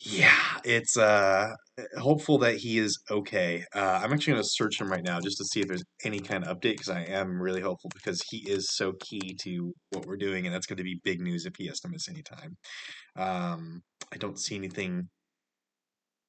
yeah, 0.00 0.58
it's 0.64 0.96
uh, 0.96 1.50
hopeful 1.98 2.38
that 2.38 2.56
he 2.56 2.78
is 2.78 2.98
okay. 3.10 3.64
Uh, 3.74 4.00
I'm 4.02 4.12
actually 4.12 4.34
going 4.34 4.42
to 4.42 4.48
search 4.48 4.80
him 4.80 4.90
right 4.90 5.04
now 5.04 5.20
just 5.20 5.38
to 5.38 5.44
see 5.44 5.60
if 5.60 5.68
there's 5.68 5.84
any 6.04 6.20
kind 6.20 6.44
of 6.44 6.56
update 6.56 6.72
because 6.72 6.90
I 6.90 7.02
am 7.02 7.40
really 7.40 7.62
hopeful 7.62 7.90
because 7.94 8.22
he 8.30 8.38
is 8.48 8.68
so 8.74 8.92
key 9.00 9.36
to 9.42 9.72
what 9.90 10.06
we're 10.06 10.16
doing, 10.16 10.46
and 10.46 10.54
that's 10.54 10.66
going 10.66 10.78
to 10.78 10.84
be 10.84 11.00
big 11.04 11.20
news 11.20 11.46
if 11.46 11.54
he 11.56 11.66
has 11.68 11.80
to 11.80 11.88
miss 11.88 12.08
any 12.08 12.22
time. 12.22 12.56
Um, 13.16 13.82
I 14.12 14.16
don't 14.16 14.38
see 14.38 14.56
anything 14.56 15.08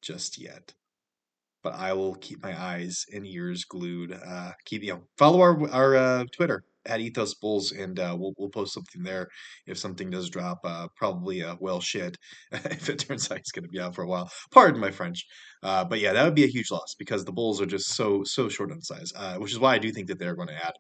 just 0.02 0.40
yet 0.40 0.74
but 1.66 1.74
I 1.74 1.94
will 1.94 2.14
keep 2.14 2.44
my 2.44 2.56
eyes 2.62 3.06
and 3.12 3.26
ears 3.26 3.66
glued. 3.66 4.14
Uh, 4.14 4.52
keep 4.66 4.84
you 4.84 4.94
know 4.94 5.02
follow 5.18 5.42
our 5.42 5.70
our 5.72 5.96
uh, 5.96 6.24
Twitter 6.32 6.64
at 6.86 7.00
Ethos 7.00 7.34
Bulls, 7.34 7.72
and 7.72 8.00
uh, 8.00 8.16
we'll 8.18 8.34
we'll 8.38 8.50
post 8.50 8.76
something 8.76 9.02
there 9.02 9.28
if 9.66 9.80
something 9.80 10.12
does 10.12 10.30
drop. 10.30 10.60
Uh, 10.64 10.88
probably 10.96 11.42
uh, 11.44 11.56
well 11.60 11.82
shit 11.82 12.18
if 12.52 12.88
it 12.88 13.00
turns 13.00 13.32
out 13.32 13.40
he's 13.40 13.52
going 13.52 13.64
to 13.64 13.70
be 13.70 13.80
out 13.80 13.96
for 13.96 14.04
a 14.04 14.08
while. 14.08 14.30
Pardon 14.52 14.80
my 14.80 14.92
French, 14.92 15.26
uh, 15.64 15.84
but 15.84 16.00
yeah, 16.00 16.14
that 16.14 16.24
would 16.24 16.36
be 16.36 16.44
a 16.44 16.56
huge 16.56 16.70
loss 16.70 16.94
because 17.00 17.26
the 17.26 17.34
Bulls 17.34 17.60
are 17.60 17.66
just 17.66 17.96
so 17.96 18.22
so 18.24 18.48
short 18.48 18.72
on 18.72 18.82
size, 18.82 19.12
uh, 19.16 19.38
which 19.38 19.52
is 19.52 19.60
why 19.60 19.74
I 19.74 19.80
do 19.80 19.92
think 19.92 20.08
that 20.10 20.20
they're 20.20 20.36
going 20.36 20.50
to 20.50 20.66
add 20.68 20.74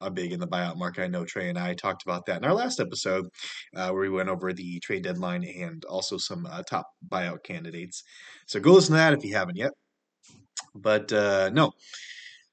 a 0.00 0.08
big 0.08 0.32
in 0.32 0.38
the 0.38 0.46
buyout 0.46 0.76
market. 0.76 1.02
I 1.02 1.08
know 1.08 1.24
Trey 1.24 1.48
and 1.48 1.58
I 1.58 1.74
talked 1.74 2.04
about 2.04 2.26
that 2.26 2.36
in 2.36 2.44
our 2.44 2.54
last 2.54 2.78
episode, 2.78 3.26
uh, 3.74 3.90
where 3.90 4.02
we 4.02 4.08
went 4.08 4.28
over 4.28 4.52
the 4.52 4.78
trade 4.78 5.02
deadline 5.02 5.42
and 5.42 5.84
also 5.86 6.16
some 6.16 6.46
uh, 6.46 6.62
top 6.62 6.86
buyout 7.08 7.42
candidates. 7.42 8.04
So 8.46 8.60
go 8.60 8.74
listen 8.74 8.92
to 8.92 8.98
that 8.98 9.14
if 9.14 9.24
you 9.24 9.34
haven't 9.34 9.56
yet. 9.56 9.72
But 10.74 11.12
uh, 11.12 11.50
no, 11.52 11.72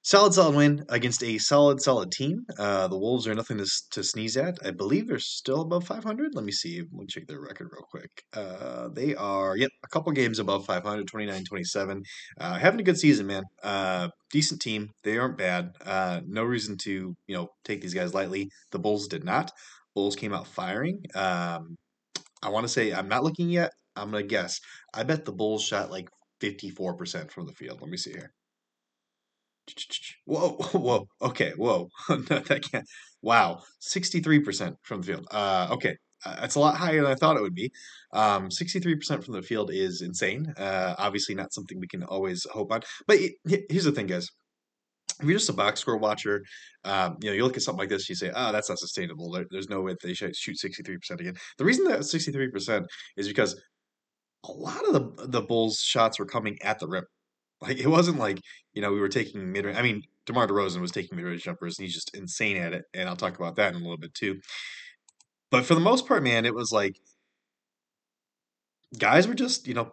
solid, 0.05 0.33
solid 0.33 0.55
win 0.55 0.85
against 0.89 1.23
a 1.23 1.37
solid, 1.39 1.81
solid 1.81 2.11
team. 2.11 2.45
Uh, 2.59 2.87
the 2.87 2.97
Wolves 2.97 3.27
are 3.27 3.33
nothing 3.33 3.57
to, 3.57 3.65
to 3.91 4.03
sneeze 4.03 4.37
at. 4.37 4.57
I 4.63 4.71
believe 4.71 5.07
they're 5.07 5.19
still 5.19 5.61
above 5.61 5.85
500. 5.85 6.35
Let 6.35 6.45
me 6.45 6.51
see. 6.51 6.81
Let 6.81 6.91
me 6.93 7.05
check 7.07 7.27
their 7.27 7.41
record 7.41 7.69
real 7.71 7.85
quick. 7.89 8.23
Uh, 8.33 8.89
they 8.93 9.15
are, 9.15 9.57
yep, 9.57 9.71
a 9.83 9.87
couple 9.87 10.11
games 10.11 10.37
above 10.39 10.65
500, 10.65 11.07
29, 11.07 11.43
27. 11.43 12.03
Uh, 12.39 12.53
having 12.53 12.79
a 12.79 12.83
good 12.83 12.99
season, 12.99 13.25
man. 13.27 13.43
Uh, 13.63 14.09
decent 14.31 14.61
team. 14.61 14.89
They 15.03 15.17
aren't 15.17 15.37
bad. 15.37 15.71
Uh, 15.83 16.21
no 16.27 16.43
reason 16.43 16.77
to, 16.83 17.15
you 17.27 17.35
know, 17.35 17.47
take 17.63 17.81
these 17.81 17.95
guys 17.95 18.13
lightly. 18.13 18.49
The 18.71 18.79
Bulls 18.79 19.07
did 19.07 19.23
not. 19.23 19.51
Bulls 19.95 20.15
came 20.15 20.33
out 20.33 20.47
firing. 20.47 21.01
Um, 21.15 21.77
I 22.43 22.49
want 22.49 22.65
to 22.65 22.71
say, 22.71 22.93
I'm 22.93 23.07
not 23.07 23.23
looking 23.23 23.49
yet. 23.49 23.71
I'm 23.95 24.11
going 24.11 24.23
to 24.23 24.27
guess. 24.27 24.59
I 24.93 25.03
bet 25.03 25.25
the 25.25 25.31
Bulls 25.31 25.63
shot 25.63 25.89
like 25.89 26.07
54% 26.41 27.31
from 27.31 27.45
the 27.45 27.53
field. 27.53 27.81
Let 27.81 27.89
me 27.89 27.97
see 27.97 28.11
here. 28.11 28.33
Whoa, 30.25 30.49
whoa, 30.73 31.07
okay, 31.21 31.53
whoa. 31.57 31.89
no, 32.09 32.15
that 32.17 32.67
can't. 32.71 32.85
Wow, 33.21 33.63
63% 33.81 34.75
from 34.83 35.01
the 35.01 35.07
field. 35.07 35.27
Uh, 35.31 35.67
okay, 35.71 35.95
uh, 36.25 36.35
that's 36.39 36.55
a 36.55 36.59
lot 36.59 36.75
higher 36.75 37.01
than 37.01 37.11
I 37.11 37.15
thought 37.15 37.37
it 37.37 37.41
would 37.41 37.55
be. 37.55 37.71
Um, 38.13 38.49
63% 38.49 39.23
from 39.23 39.33
the 39.33 39.41
field 39.41 39.71
is 39.71 40.01
insane. 40.01 40.53
Uh, 40.57 40.95
obviously, 40.97 41.35
not 41.35 41.53
something 41.53 41.79
we 41.79 41.87
can 41.87 42.03
always 42.03 42.45
hope 42.51 42.71
on. 42.71 42.81
But 43.07 43.19
here's 43.47 43.85
the 43.85 43.91
thing, 43.91 44.07
guys. 44.07 44.29
If 45.21 45.27
you're 45.27 45.37
just 45.37 45.49
a 45.49 45.53
box 45.53 45.79
score 45.79 45.97
watcher, 45.97 46.43
um, 46.83 47.17
you 47.21 47.29
know, 47.29 47.35
you 47.35 47.43
look 47.43 47.55
at 47.55 47.63
something 47.63 47.79
like 47.79 47.89
this, 47.89 48.09
you 48.09 48.15
say, 48.15 48.31
"Oh, 48.35 48.51
that's 48.51 48.67
not 48.67 48.79
sustainable. 48.79 49.31
There, 49.31 49.45
there's 49.49 49.69
no 49.69 49.81
way 49.81 49.95
they 50.03 50.13
should 50.13 50.35
shoot 50.35 50.57
63% 50.57 51.21
again." 51.21 51.35
The 51.57 51.63
reason 51.63 51.85
that 51.85 51.99
63% 51.99 52.85
is 53.15 53.27
because 53.27 53.61
a 54.47 54.51
lot 54.51 54.87
of 54.87 54.93
the 54.93 55.27
the 55.27 55.41
Bulls' 55.41 55.79
shots 55.79 56.19
were 56.19 56.25
coming 56.25 56.57
at 56.61 56.79
the 56.79 56.87
rim. 56.87 57.05
Like 57.61 57.77
it 57.77 57.87
wasn't 57.87 58.19
like 58.19 58.39
you 58.73 58.81
know 58.81 58.91
we 58.91 58.99
were 58.99 59.09
taking 59.09 59.51
mid. 59.51 59.65
Range. 59.65 59.77
I 59.77 59.81
mean, 59.81 60.03
DeMar 60.25 60.47
DeRozan 60.47 60.81
was 60.81 60.91
taking 60.91 61.15
mid 61.15 61.25
range 61.25 61.43
jumpers, 61.43 61.77
and 61.77 61.85
he's 61.85 61.95
just 61.95 62.15
insane 62.15 62.57
at 62.57 62.73
it. 62.73 62.83
And 62.93 63.07
I'll 63.07 63.15
talk 63.15 63.37
about 63.37 63.55
that 63.55 63.73
in 63.73 63.75
a 63.75 63.83
little 63.83 63.97
bit 63.97 64.13
too. 64.13 64.39
But 65.51 65.65
for 65.65 65.73
the 65.73 65.79
most 65.79 66.07
part, 66.07 66.23
man, 66.23 66.45
it 66.45 66.53
was 66.53 66.71
like 66.71 66.97
guys 68.97 69.27
were 69.27 69.33
just 69.33 69.67
you 69.67 69.73
know 69.73 69.91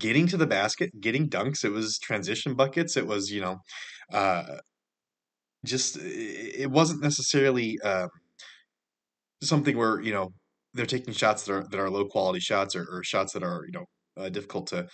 getting 0.00 0.26
to 0.28 0.36
the 0.36 0.46
basket, 0.46 1.00
getting 1.00 1.28
dunks. 1.28 1.64
It 1.64 1.70
was 1.70 1.98
transition 1.98 2.54
buckets. 2.54 2.96
It 2.96 3.06
was 3.06 3.30
you 3.30 3.40
know 3.40 3.58
uh, 4.12 4.58
just 5.64 5.98
it 6.00 6.70
wasn't 6.70 7.02
necessarily 7.02 7.78
uh, 7.84 8.08
something 9.42 9.76
where 9.76 10.00
you 10.00 10.12
know 10.12 10.32
they're 10.74 10.86
taking 10.86 11.14
shots 11.14 11.44
that 11.44 11.52
are 11.52 11.66
that 11.70 11.80
are 11.80 11.90
low 11.90 12.06
quality 12.06 12.40
shots 12.40 12.74
or, 12.74 12.86
or 12.90 13.02
shots 13.02 13.32
that 13.32 13.42
are 13.42 13.62
you 13.66 13.72
know 13.72 13.84
uh, 14.16 14.28
difficult 14.28 14.66
to 14.68 14.88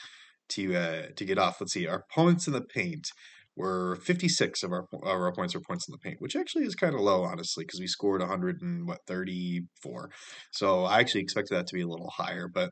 to 0.51 0.77
uh, 0.77 1.03
to 1.17 1.25
get 1.25 1.39
off. 1.39 1.61
Let's 1.61 1.73
see, 1.73 1.87
our 1.87 2.05
points 2.13 2.47
in 2.47 2.53
the 2.53 2.63
paint 2.63 3.09
were 3.57 3.97
56 3.97 4.63
of 4.63 4.73
our 4.73 4.87
our 5.03 5.33
points 5.33 5.55
were 5.55 5.61
points 5.61 5.87
in 5.89 5.93
the 5.93 5.99
paint, 5.99 6.21
which 6.21 6.37
actually 6.37 6.65
is 6.65 6.75
kind 6.75 6.95
of 6.95 7.01
low, 7.01 7.25
honestly, 7.25 7.65
because 7.65 7.81
we 7.81 7.87
scored 7.87 8.21
100 8.21 8.63
and 8.63 8.87
what 8.87 9.01
34. 9.07 10.11
So 10.53 10.85
I 10.85 11.01
actually 11.01 11.23
expected 11.23 11.57
that 11.57 11.67
to 11.69 11.75
be 11.75 11.83
a 11.83 11.89
little 11.89 12.11
higher, 12.11 12.49
but. 12.53 12.71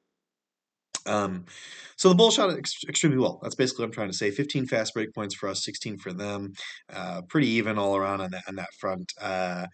Um, 1.04 1.44
so 1.96 2.08
the 2.08 2.16
Bulls 2.16 2.34
shot 2.34 2.50
ex- 2.50 2.82
extremely 2.88 3.18
well. 3.18 3.38
That's 3.40 3.54
basically 3.54 3.84
what 3.84 3.90
I'm 3.90 3.92
trying 3.92 4.10
to 4.10 4.16
say. 4.16 4.32
15 4.32 4.66
fast 4.66 4.92
break 4.92 5.14
points 5.14 5.36
for 5.36 5.48
us, 5.48 5.64
16 5.64 5.98
for 5.98 6.12
them. 6.12 6.52
Uh, 6.92 7.22
pretty 7.28 7.46
even 7.46 7.78
all 7.78 7.96
around 7.96 8.22
on 8.22 8.32
that 8.32 8.42
on 8.48 8.56
that 8.56 8.70
front. 8.80 9.12
Uh, 9.20 9.66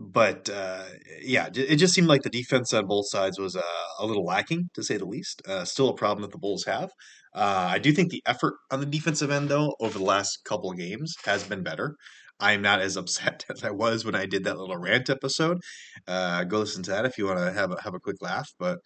but 0.00 0.48
uh, 0.48 0.84
yeah, 1.22 1.48
it 1.54 1.76
just 1.76 1.94
seemed 1.94 2.08
like 2.08 2.22
the 2.22 2.30
defense 2.30 2.72
on 2.72 2.86
both 2.86 3.08
sides 3.08 3.38
was 3.38 3.56
uh, 3.56 3.62
a 3.98 4.06
little 4.06 4.24
lacking, 4.24 4.70
to 4.74 4.82
say 4.82 4.96
the 4.96 5.06
least. 5.06 5.42
Uh, 5.46 5.64
still 5.64 5.88
a 5.88 5.94
problem 5.94 6.22
that 6.22 6.32
the 6.32 6.38
Bulls 6.38 6.64
have. 6.64 6.90
Uh, 7.34 7.68
I 7.70 7.78
do 7.78 7.92
think 7.92 8.10
the 8.10 8.22
effort 8.26 8.54
on 8.70 8.80
the 8.80 8.86
defensive 8.86 9.30
end, 9.30 9.48
though, 9.48 9.74
over 9.80 9.98
the 9.98 10.04
last 10.04 10.44
couple 10.44 10.70
of 10.70 10.78
games 10.78 11.14
has 11.24 11.44
been 11.44 11.62
better. 11.62 11.96
I'm 12.40 12.62
not 12.62 12.80
as 12.80 12.96
upset 12.96 13.44
as 13.50 13.64
I 13.64 13.70
was 13.70 14.04
when 14.04 14.14
I 14.14 14.26
did 14.26 14.44
that 14.44 14.58
little 14.58 14.76
rant 14.76 15.10
episode. 15.10 15.58
Uh, 16.06 16.44
go 16.44 16.60
listen 16.60 16.82
to 16.84 16.90
that 16.92 17.04
if 17.04 17.18
you 17.18 17.26
want 17.26 17.38
to 17.38 17.52
have 17.52 17.72
a, 17.72 17.80
have 17.82 17.94
a 17.94 18.00
quick 18.00 18.16
laugh. 18.20 18.48
But 18.58 18.78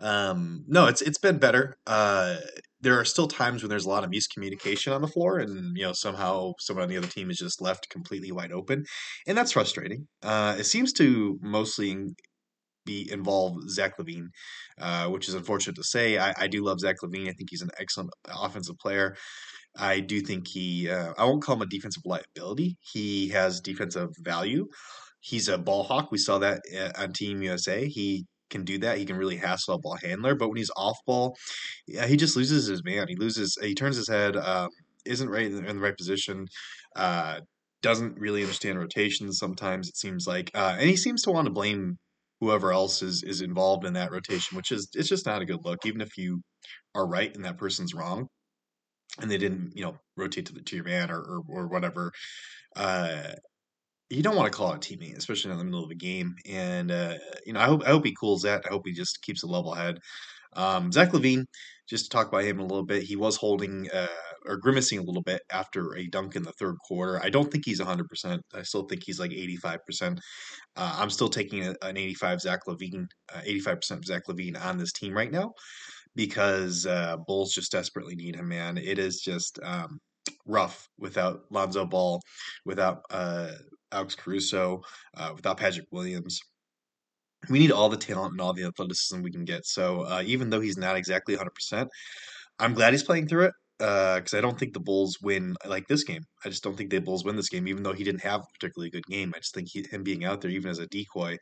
um, 0.00 0.64
no, 0.68 0.86
it's 0.86 1.02
it's 1.02 1.18
been 1.18 1.38
better. 1.38 1.76
There 2.80 2.98
are 2.98 3.04
still 3.04 3.26
times 3.26 3.62
when 3.62 3.70
there's 3.70 3.86
a 3.86 3.88
lot 3.88 4.04
of 4.04 4.10
miscommunication 4.10 4.94
on 4.94 5.02
the 5.02 5.08
floor, 5.08 5.38
and 5.38 5.76
you 5.76 5.84
know 5.84 5.92
somehow 5.92 6.52
someone 6.60 6.84
on 6.84 6.88
the 6.88 6.96
other 6.96 7.08
team 7.08 7.30
is 7.30 7.38
just 7.38 7.60
left 7.60 7.88
completely 7.90 8.30
wide 8.30 8.52
open, 8.52 8.84
and 9.26 9.36
that's 9.36 9.52
frustrating. 9.52 10.06
Uh, 10.22 10.56
it 10.58 10.64
seems 10.64 10.92
to 10.94 11.38
mostly 11.42 12.14
be 12.88 13.08
involve 13.12 13.68
Zach 13.68 13.98
LaVine, 13.98 14.28
uh, 14.80 15.08
which 15.08 15.28
is 15.28 15.34
unfortunate 15.34 15.76
to 15.76 15.84
say. 15.84 16.18
I, 16.18 16.32
I, 16.38 16.46
do 16.48 16.64
love 16.64 16.80
Zach 16.80 16.96
LaVine. 17.04 17.28
I 17.28 17.32
think 17.32 17.50
he's 17.50 17.60
an 17.60 17.70
excellent 17.78 18.10
offensive 18.26 18.78
player. 18.78 19.14
I 19.76 20.00
do 20.00 20.20
think 20.20 20.48
he. 20.48 20.88
Uh, 20.88 21.12
I 21.18 21.24
won't 21.24 21.42
call 21.42 21.56
him 21.56 21.62
a 21.62 21.66
defensive 21.66 22.02
liability. 22.06 22.78
He 22.80 23.28
has 23.28 23.60
defensive 23.60 24.10
value. 24.20 24.66
He's 25.20 25.48
a 25.48 25.58
ball 25.58 25.84
hawk. 25.84 26.10
We 26.10 26.18
saw 26.18 26.38
that 26.38 26.62
uh, 26.76 27.02
on 27.02 27.12
Team 27.12 27.42
USA. 27.42 27.86
He 27.86 28.26
can 28.50 28.64
do 28.64 28.78
that. 28.78 28.98
He 28.98 29.04
can 29.04 29.16
really 29.16 29.36
hassle 29.36 29.74
a 29.74 29.78
ball 29.78 29.96
handler, 30.02 30.34
but 30.34 30.48
when 30.48 30.56
he's 30.56 30.70
off 30.76 30.96
ball, 31.06 31.36
yeah, 31.86 32.06
he 32.06 32.16
just 32.16 32.36
loses 32.36 32.66
his 32.66 32.84
man. 32.84 33.06
He 33.08 33.16
loses. 33.16 33.56
He 33.60 33.74
turns 33.74 33.96
his 33.96 34.08
head. 34.08 34.36
Um, 34.36 34.70
isn't 35.04 35.30
right 35.30 35.46
in 35.46 35.64
the 35.64 35.74
right 35.74 35.96
position. 35.96 36.46
Uh, 36.94 37.40
doesn't 37.82 38.18
really 38.18 38.42
understand 38.42 38.78
rotations. 38.78 39.38
Sometimes 39.38 39.88
it 39.88 39.96
seems 39.96 40.26
like, 40.26 40.50
uh, 40.54 40.76
and 40.78 40.88
he 40.88 40.96
seems 40.96 41.22
to 41.22 41.30
want 41.30 41.46
to 41.46 41.52
blame 41.52 41.96
whoever 42.40 42.72
else 42.72 43.02
is 43.02 43.22
is 43.22 43.40
involved 43.40 43.84
in 43.84 43.94
that 43.94 44.12
rotation, 44.12 44.56
which 44.56 44.70
is 44.72 44.88
it's 44.94 45.08
just 45.08 45.26
not 45.26 45.42
a 45.42 45.46
good 45.46 45.64
look. 45.64 45.86
Even 45.86 46.00
if 46.00 46.16
you 46.16 46.40
are 46.94 47.06
right 47.06 47.34
and 47.34 47.44
that 47.44 47.58
person's 47.58 47.94
wrong, 47.94 48.28
and 49.20 49.30
they 49.30 49.38
didn't, 49.38 49.72
you 49.74 49.84
know, 49.84 49.96
rotate 50.16 50.46
to 50.46 50.52
the 50.52 50.62
to 50.62 50.76
your 50.76 50.84
man 50.84 51.10
or 51.10 51.20
or, 51.20 51.42
or 51.48 51.68
whatever. 51.68 52.12
Uh, 52.76 53.32
you 54.10 54.22
don't 54.22 54.36
want 54.36 54.50
to 54.50 54.56
call 54.56 54.72
out 54.72 54.76
a 54.76 54.96
teammate, 54.96 55.16
especially 55.16 55.52
in 55.52 55.58
the 55.58 55.64
middle 55.64 55.84
of 55.84 55.90
a 55.90 55.94
game. 55.94 56.34
And 56.48 56.90
uh, 56.90 57.14
you 57.46 57.52
know, 57.52 57.60
I 57.60 57.64
hope 57.64 57.82
I 57.86 57.90
hope 57.90 58.04
he 58.04 58.14
cools 58.18 58.42
that. 58.42 58.64
I 58.66 58.70
hope 58.70 58.82
he 58.86 58.92
just 58.92 59.22
keeps 59.22 59.42
a 59.42 59.46
level 59.46 59.74
head. 59.74 59.98
Um, 60.54 60.90
Zach 60.90 61.10
LaVine, 61.12 61.44
just 61.88 62.04
to 62.04 62.10
talk 62.10 62.28
about 62.28 62.44
him 62.44 62.58
a 62.58 62.66
little 62.66 62.84
bit, 62.84 63.02
he 63.02 63.16
was 63.16 63.36
holding 63.36 63.88
uh, 63.92 64.06
or 64.46 64.56
grimacing 64.56 64.98
a 64.98 65.02
little 65.02 65.22
bit 65.22 65.42
after 65.52 65.94
a 65.94 66.06
dunk 66.06 66.36
in 66.36 66.42
the 66.42 66.52
third 66.52 66.76
quarter. 66.86 67.20
I 67.22 67.28
don't 67.28 67.50
think 67.52 67.64
he's 67.66 67.80
100%. 67.80 68.40
I 68.54 68.62
still 68.62 68.84
think 68.84 69.02
he's 69.04 69.20
like 69.20 69.30
85%. 69.30 70.18
Uh, 70.76 70.96
I'm 70.98 71.10
still 71.10 71.28
taking 71.28 71.66
a, 71.66 71.74
an 71.82 71.96
85 71.96 72.40
Zach 72.40 72.60
LaVine, 72.66 73.06
uh, 73.32 73.40
85% 73.46 74.04
Zach 74.04 74.22
LaVine 74.26 74.60
on 74.64 74.78
this 74.78 74.92
team 74.92 75.14
right 75.14 75.30
now 75.30 75.52
because 76.16 76.86
uh, 76.86 77.16
Bulls 77.26 77.52
just 77.52 77.72
desperately 77.72 78.16
need 78.16 78.36
him, 78.36 78.48
man. 78.48 78.78
It 78.78 78.98
is 78.98 79.20
just 79.20 79.60
um, 79.62 79.98
rough 80.46 80.88
without 80.98 81.42
Lonzo 81.50 81.86
Ball, 81.86 82.20
without 82.64 83.02
uh, 83.10 83.52
Alex 83.92 84.14
Caruso, 84.14 84.82
uh, 85.16 85.32
without 85.34 85.56
Patrick 85.56 85.86
Williams. 85.90 86.40
We 87.48 87.60
need 87.60 87.70
all 87.70 87.88
the 87.88 87.96
talent 87.96 88.32
and 88.32 88.40
all 88.40 88.52
the 88.52 88.64
athleticism 88.64 89.22
we 89.22 89.30
can 89.30 89.44
get. 89.44 89.64
So 89.64 90.02
uh, 90.02 90.22
even 90.26 90.50
though 90.50 90.60
he's 90.60 90.76
not 90.76 90.96
exactly 90.96 91.36
100%, 91.36 91.86
I'm 92.58 92.74
glad 92.74 92.92
he's 92.92 93.04
playing 93.04 93.28
through 93.28 93.46
it 93.46 93.52
because 93.78 94.34
uh, 94.34 94.38
I 94.38 94.40
don't 94.40 94.58
think 94.58 94.72
the 94.72 94.80
Bulls 94.80 95.18
win 95.22 95.54
like 95.64 95.86
this 95.86 96.02
game. 96.02 96.22
I 96.44 96.48
just 96.48 96.62
don't 96.62 96.76
think 96.76 96.90
the 96.90 97.00
Bulls 97.00 97.24
win 97.24 97.36
this 97.36 97.48
game, 97.48 97.66
even 97.68 97.82
though 97.82 97.92
he 97.92 98.04
didn't 98.04 98.22
have 98.22 98.40
a 98.40 98.52
particularly 98.54 98.90
good 98.90 99.06
game. 99.06 99.32
I 99.34 99.38
just 99.38 99.54
think 99.54 99.68
he, 99.70 99.84
him 99.90 100.02
being 100.02 100.24
out 100.24 100.40
there, 100.40 100.50
even 100.50 100.70
as 100.70 100.78
a 100.78 100.86
decoy, 100.86 101.36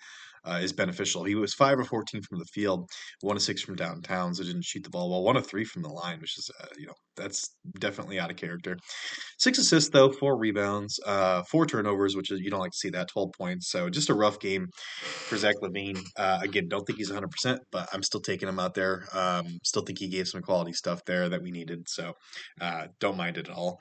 uh, 0.47 0.61
is 0.63 0.73
beneficial. 0.73 1.25
He 1.25 1.35
was 1.35 1.55
five 1.55 1.79
of 1.81 1.89
fourteen 1.89 2.23
from 2.23 2.39
the 2.39 2.45
field, 2.47 2.89
one 3.21 3.37
of 3.37 3.43
six 3.43 3.63
from 3.63 3.77
downtown, 3.77 4.35
so 4.35 4.45
didn't 4.45 4.65
shoot 4.65 4.85
the 4.85 4.91
ball 4.91 5.11
well. 5.11 5.23
One 5.23 5.37
of 5.37 5.47
three 5.47 5.65
from 5.65 5.83
the 5.83 5.89
line, 5.89 6.21
which 6.21 6.39
is 6.39 6.51
uh, 6.63 6.67
you 6.79 6.87
know 6.87 6.95
that's 7.17 7.57
definitely 7.81 8.21
out 8.21 8.31
of 8.31 8.37
character. 8.37 8.77
Six 9.39 9.59
assists 9.59 9.91
though, 9.91 10.13
four 10.13 10.39
rebounds, 10.39 11.01
uh, 11.05 11.43
four 11.51 11.67
turnovers, 11.67 12.15
which 12.15 12.31
is 12.31 12.41
you 12.41 12.51
don't 12.51 12.61
like 12.61 12.71
to 12.71 12.79
see 12.79 12.91
that. 12.91 13.09
Twelve 13.09 13.33
points, 13.37 13.71
so 13.71 13.91
just 13.91 14.11
a 14.11 14.15
rough 14.15 14.39
game 14.39 14.69
for 15.27 15.37
Zach 15.37 15.57
LaVine. 15.63 16.01
Uh, 16.17 16.39
again, 16.43 16.69
don't 16.69 16.85
think 16.87 16.99
he's 16.99 17.11
one 17.11 17.17
hundred 17.17 17.33
percent, 17.33 17.61
but 17.73 17.89
I'm 17.93 18.05
still 18.05 18.21
taking 18.21 18.49
him 18.49 18.61
out 18.61 18.75
there. 18.75 19.05
Um, 19.13 19.47
still 19.65 19.83
think 19.83 19.99
he 19.99 20.09
gave 20.09 20.29
some 20.29 20.43
quality 20.43 20.73
stuff 20.73 21.01
there 21.07 21.29
that 21.29 21.43
we 21.43 21.51
needed, 21.51 21.89
so 21.89 22.13
uh, 22.61 22.87
don't 23.01 23.17
mind 23.17 23.37
it 23.37 23.49
at 23.49 23.55
all. 23.55 23.81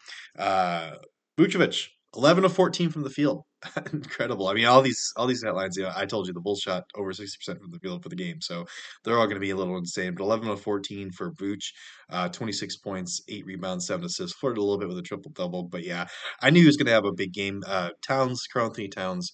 Vucevic, 1.38 1.90
11 2.16 2.46
of 2.46 2.54
14 2.54 2.90
from 2.90 3.04
the 3.04 3.10
field. 3.10 3.44
Incredible. 3.94 4.48
I 4.48 4.54
mean, 4.54 4.66
all 4.66 4.82
these 4.82 5.12
all 5.18 5.28
these 5.28 5.44
headlines. 5.44 5.76
You 5.76 5.84
know, 5.84 5.92
I 5.96 6.06
told 6.06 6.28
you 6.28 6.34
the 6.34 6.40
Bulls 6.40 6.62
shot 6.62 6.84
over 6.96 7.12
60% 7.12 7.28
from 7.46 7.72
the 7.72 7.80
field 7.80 8.04
for 8.04 8.10
the 8.10 8.16
game, 8.16 8.42
so 8.42 8.66
they're 9.04 9.18
all 9.18 9.26
going 9.26 9.36
to 9.36 9.42
be 9.42 9.50
a 9.50 9.56
little 9.56 9.78
insane. 9.78 10.14
But 10.16 10.24
11 10.24 10.48
of 10.48 10.62
14 10.62 11.12
for 11.12 11.32
Vooch, 11.32 11.72
uh, 12.10 12.30
26 12.30 12.78
points, 12.78 13.22
eight 13.28 13.46
rebounds, 13.46 13.88
seven 13.88 14.06
assists. 14.06 14.38
Flirted 14.38 14.60
a 14.60 14.62
little 14.62 14.80
bit 14.80 14.88
with 14.88 14.98
a 14.98 15.02
triple 15.02 15.32
double, 15.32 15.64
but 15.64 15.84
yeah, 15.84 16.06
I 16.42 16.50
knew 16.50 16.62
he 16.62 16.68
was 16.68 16.78
going 16.78 16.88
to 16.88 16.94
have 16.94 17.06
a 17.06 17.14
big 17.14 17.34
game. 17.34 17.64
Uh, 17.66 17.90
Towns, 18.06 18.46
Karl-Anthony 18.52 18.88
Towns. 18.90 19.32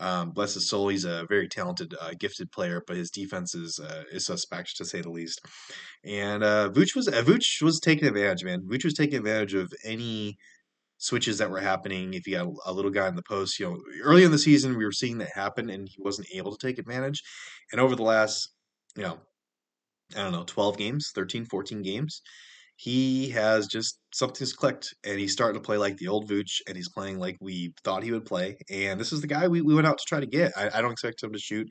Um, 0.00 0.30
bless 0.30 0.54
his 0.54 0.68
soul, 0.68 0.90
he's 0.90 1.04
a 1.04 1.26
very 1.28 1.48
talented, 1.48 1.92
uh, 2.00 2.12
gifted 2.16 2.52
player, 2.52 2.80
but 2.86 2.96
his 2.96 3.10
defense 3.10 3.52
is 3.56 3.80
uh, 3.80 4.04
is 4.12 4.26
suspect 4.26 4.76
to 4.76 4.84
say 4.84 5.00
the 5.00 5.10
least. 5.10 5.40
And 6.04 6.44
uh, 6.44 6.70
Vooch 6.70 6.94
was 6.94 7.08
uh, 7.08 7.22
Vooch 7.22 7.60
was 7.62 7.80
taking 7.80 8.06
advantage, 8.06 8.44
man. 8.44 8.62
Vooch 8.62 8.84
was 8.84 8.94
taking 8.94 9.18
advantage 9.18 9.54
of 9.54 9.72
any 9.84 10.38
switches 10.98 11.38
that 11.38 11.50
were 11.50 11.60
happening. 11.60 12.14
If 12.14 12.26
you 12.26 12.36
got 12.36 12.52
a 12.66 12.72
little 12.72 12.90
guy 12.90 13.08
in 13.08 13.16
the 13.16 13.22
post, 13.22 13.58
you 13.58 13.66
know, 13.66 13.80
early 14.02 14.24
in 14.24 14.30
the 14.30 14.38
season 14.38 14.76
we 14.76 14.84
were 14.84 14.92
seeing 14.92 15.18
that 15.18 15.30
happen, 15.34 15.70
and 15.70 15.88
he 15.88 15.96
wasn't 16.00 16.28
able 16.34 16.54
to 16.54 16.66
take 16.66 16.78
advantage. 16.78 17.22
And 17.72 17.80
over 17.80 17.96
the 17.96 18.02
last, 18.02 18.50
you 18.96 19.04
know, 19.04 19.18
I 20.16 20.22
don't 20.22 20.32
know, 20.32 20.44
12 20.44 20.76
games, 20.76 21.12
13, 21.14 21.44
14 21.44 21.82
games, 21.82 22.22
he 22.76 23.30
has 23.30 23.66
just 23.66 23.98
something's 24.14 24.52
clicked 24.52 24.94
and 25.04 25.18
he's 25.18 25.32
starting 25.32 25.60
to 25.60 25.64
play 25.64 25.76
like 25.76 25.96
the 25.96 26.08
old 26.08 26.28
Vooch 26.28 26.60
and 26.66 26.76
he's 26.76 26.88
playing 26.88 27.18
like 27.18 27.36
we 27.40 27.74
thought 27.82 28.04
he 28.04 28.12
would 28.12 28.24
play. 28.24 28.56
And 28.70 29.00
this 29.00 29.12
is 29.12 29.20
the 29.20 29.26
guy 29.26 29.48
we, 29.48 29.62
we 29.62 29.74
went 29.74 29.86
out 29.86 29.98
to 29.98 30.04
try 30.06 30.20
to 30.20 30.26
get. 30.26 30.52
I, 30.56 30.70
I 30.72 30.80
don't 30.80 30.92
expect 30.92 31.22
him 31.22 31.32
to 31.32 31.38
shoot 31.38 31.68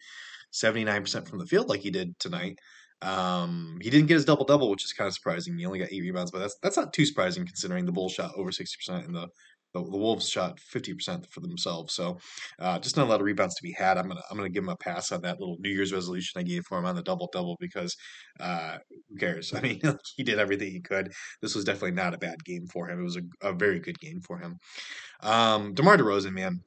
79% 0.53 1.27
from 1.27 1.39
the 1.39 1.45
field 1.45 1.69
like 1.69 1.79
he 1.79 1.91
did 1.91 2.17
tonight. 2.19 2.59
Um, 3.01 3.77
he 3.81 3.89
didn't 3.89 4.07
get 4.07 4.15
his 4.15 4.25
double 4.25 4.45
double, 4.45 4.69
which 4.69 4.83
is 4.83 4.93
kind 4.93 5.07
of 5.07 5.13
surprising. 5.13 5.57
He 5.57 5.65
only 5.65 5.79
got 5.79 5.91
eight 5.91 6.01
rebounds, 6.01 6.31
but 6.31 6.39
that's 6.39 6.57
that's 6.61 6.77
not 6.77 6.93
too 6.93 7.05
surprising 7.05 7.45
considering 7.45 7.85
the 7.85 7.91
Bulls 7.91 8.13
shot 8.13 8.31
over 8.35 8.51
sixty 8.51 8.77
percent 8.77 9.05
and 9.05 9.15
the, 9.15 9.27
the, 9.73 9.83
the 9.83 9.97
Wolves 9.97 10.27
shot 10.27 10.59
fifty 10.59 10.93
percent 10.93 11.27
for 11.29 11.41
themselves. 11.41 11.93
So, 11.93 12.17
uh, 12.59 12.79
just 12.79 12.97
not 12.97 13.05
a 13.05 13.09
lot 13.09 13.19
of 13.19 13.25
rebounds 13.25 13.55
to 13.55 13.63
be 13.63 13.71
had. 13.71 13.97
I'm 13.97 14.07
gonna 14.07 14.23
I'm 14.31 14.37
gonna 14.37 14.49
give 14.49 14.63
him 14.63 14.69
a 14.69 14.77
pass 14.77 15.11
on 15.11 15.21
that 15.21 15.39
little 15.39 15.57
New 15.59 15.69
Year's 15.69 15.93
resolution 15.93 16.39
I 16.39 16.43
gave 16.43 16.63
for 16.65 16.79
him 16.79 16.85
on 16.85 16.95
the 16.95 17.03
double 17.03 17.29
double 17.31 17.55
because 17.59 17.95
uh, 18.39 18.77
who 19.09 19.15
cares? 19.17 19.53
I 19.55 19.61
mean, 19.61 19.79
he 20.15 20.23
did 20.23 20.39
everything 20.39 20.71
he 20.71 20.81
could. 20.81 21.13
This 21.41 21.53
was 21.53 21.65
definitely 21.65 21.91
not 21.91 22.15
a 22.15 22.19
bad 22.19 22.43
game 22.43 22.65
for 22.65 22.89
him. 22.89 22.99
It 22.99 23.03
was 23.03 23.17
a, 23.17 23.49
a 23.49 23.53
very 23.53 23.79
good 23.79 23.99
game 23.99 24.21
for 24.21 24.39
him. 24.39 24.57
Um, 25.21 25.75
DeMar 25.75 25.97
DeRozan, 25.97 26.33
man, 26.33 26.61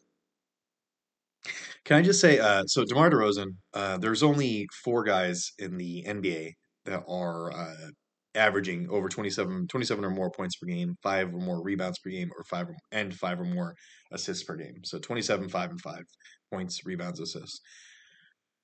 can 1.84 1.96
I 1.96 2.02
just 2.02 2.20
say, 2.20 2.38
uh, 2.38 2.62
so 2.66 2.84
DeMar 2.84 3.10
DeRozan, 3.10 3.54
uh, 3.74 3.98
there's 3.98 4.22
only 4.22 4.66
four 4.84 5.02
guys 5.04 5.50
in 5.58 5.76
the 5.76 6.04
NBA 6.06 6.52
that 6.84 7.02
are 7.08 7.52
uh, 7.52 7.90
averaging 8.34 8.88
over 8.90 9.08
27, 9.08 9.66
27 9.68 10.04
or 10.04 10.10
more 10.10 10.30
points 10.30 10.56
per 10.56 10.66
game, 10.66 10.94
five 11.02 11.32
or 11.34 11.38
more 11.38 11.62
rebounds 11.62 11.98
per 11.98 12.10
game, 12.10 12.30
or 12.36 12.44
five 12.44 12.68
or, 12.68 12.74
and 12.92 13.14
five 13.14 13.40
or 13.40 13.44
more 13.44 13.74
assists 14.12 14.44
per 14.44 14.56
game. 14.56 14.84
So 14.84 14.98
27, 14.98 15.48
five, 15.48 15.70
and 15.70 15.80
five 15.80 16.04
points, 16.52 16.84
rebounds, 16.84 17.20
assists. 17.20 17.60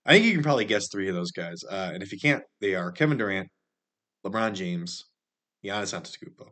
I 0.05 0.13
think 0.13 0.27
you 0.27 0.33
can 0.35 0.43
probably 0.43 0.67
guess 0.67 0.89
three 0.89 1.09
of 1.09 1.15
those 1.15 1.33
guys. 1.33 1.63
Uh, 1.69 1.91
and 1.95 2.03
if 2.03 2.13
you 2.13 2.19
can't, 2.19 2.45
they 2.61 2.75
are 2.75 2.93
Kevin 2.93 3.19
Durant, 3.19 3.49
LeBron 4.25 4.55
James, 4.55 5.05
Giannis 5.65 5.95
Antetokounmpo. 5.95 6.49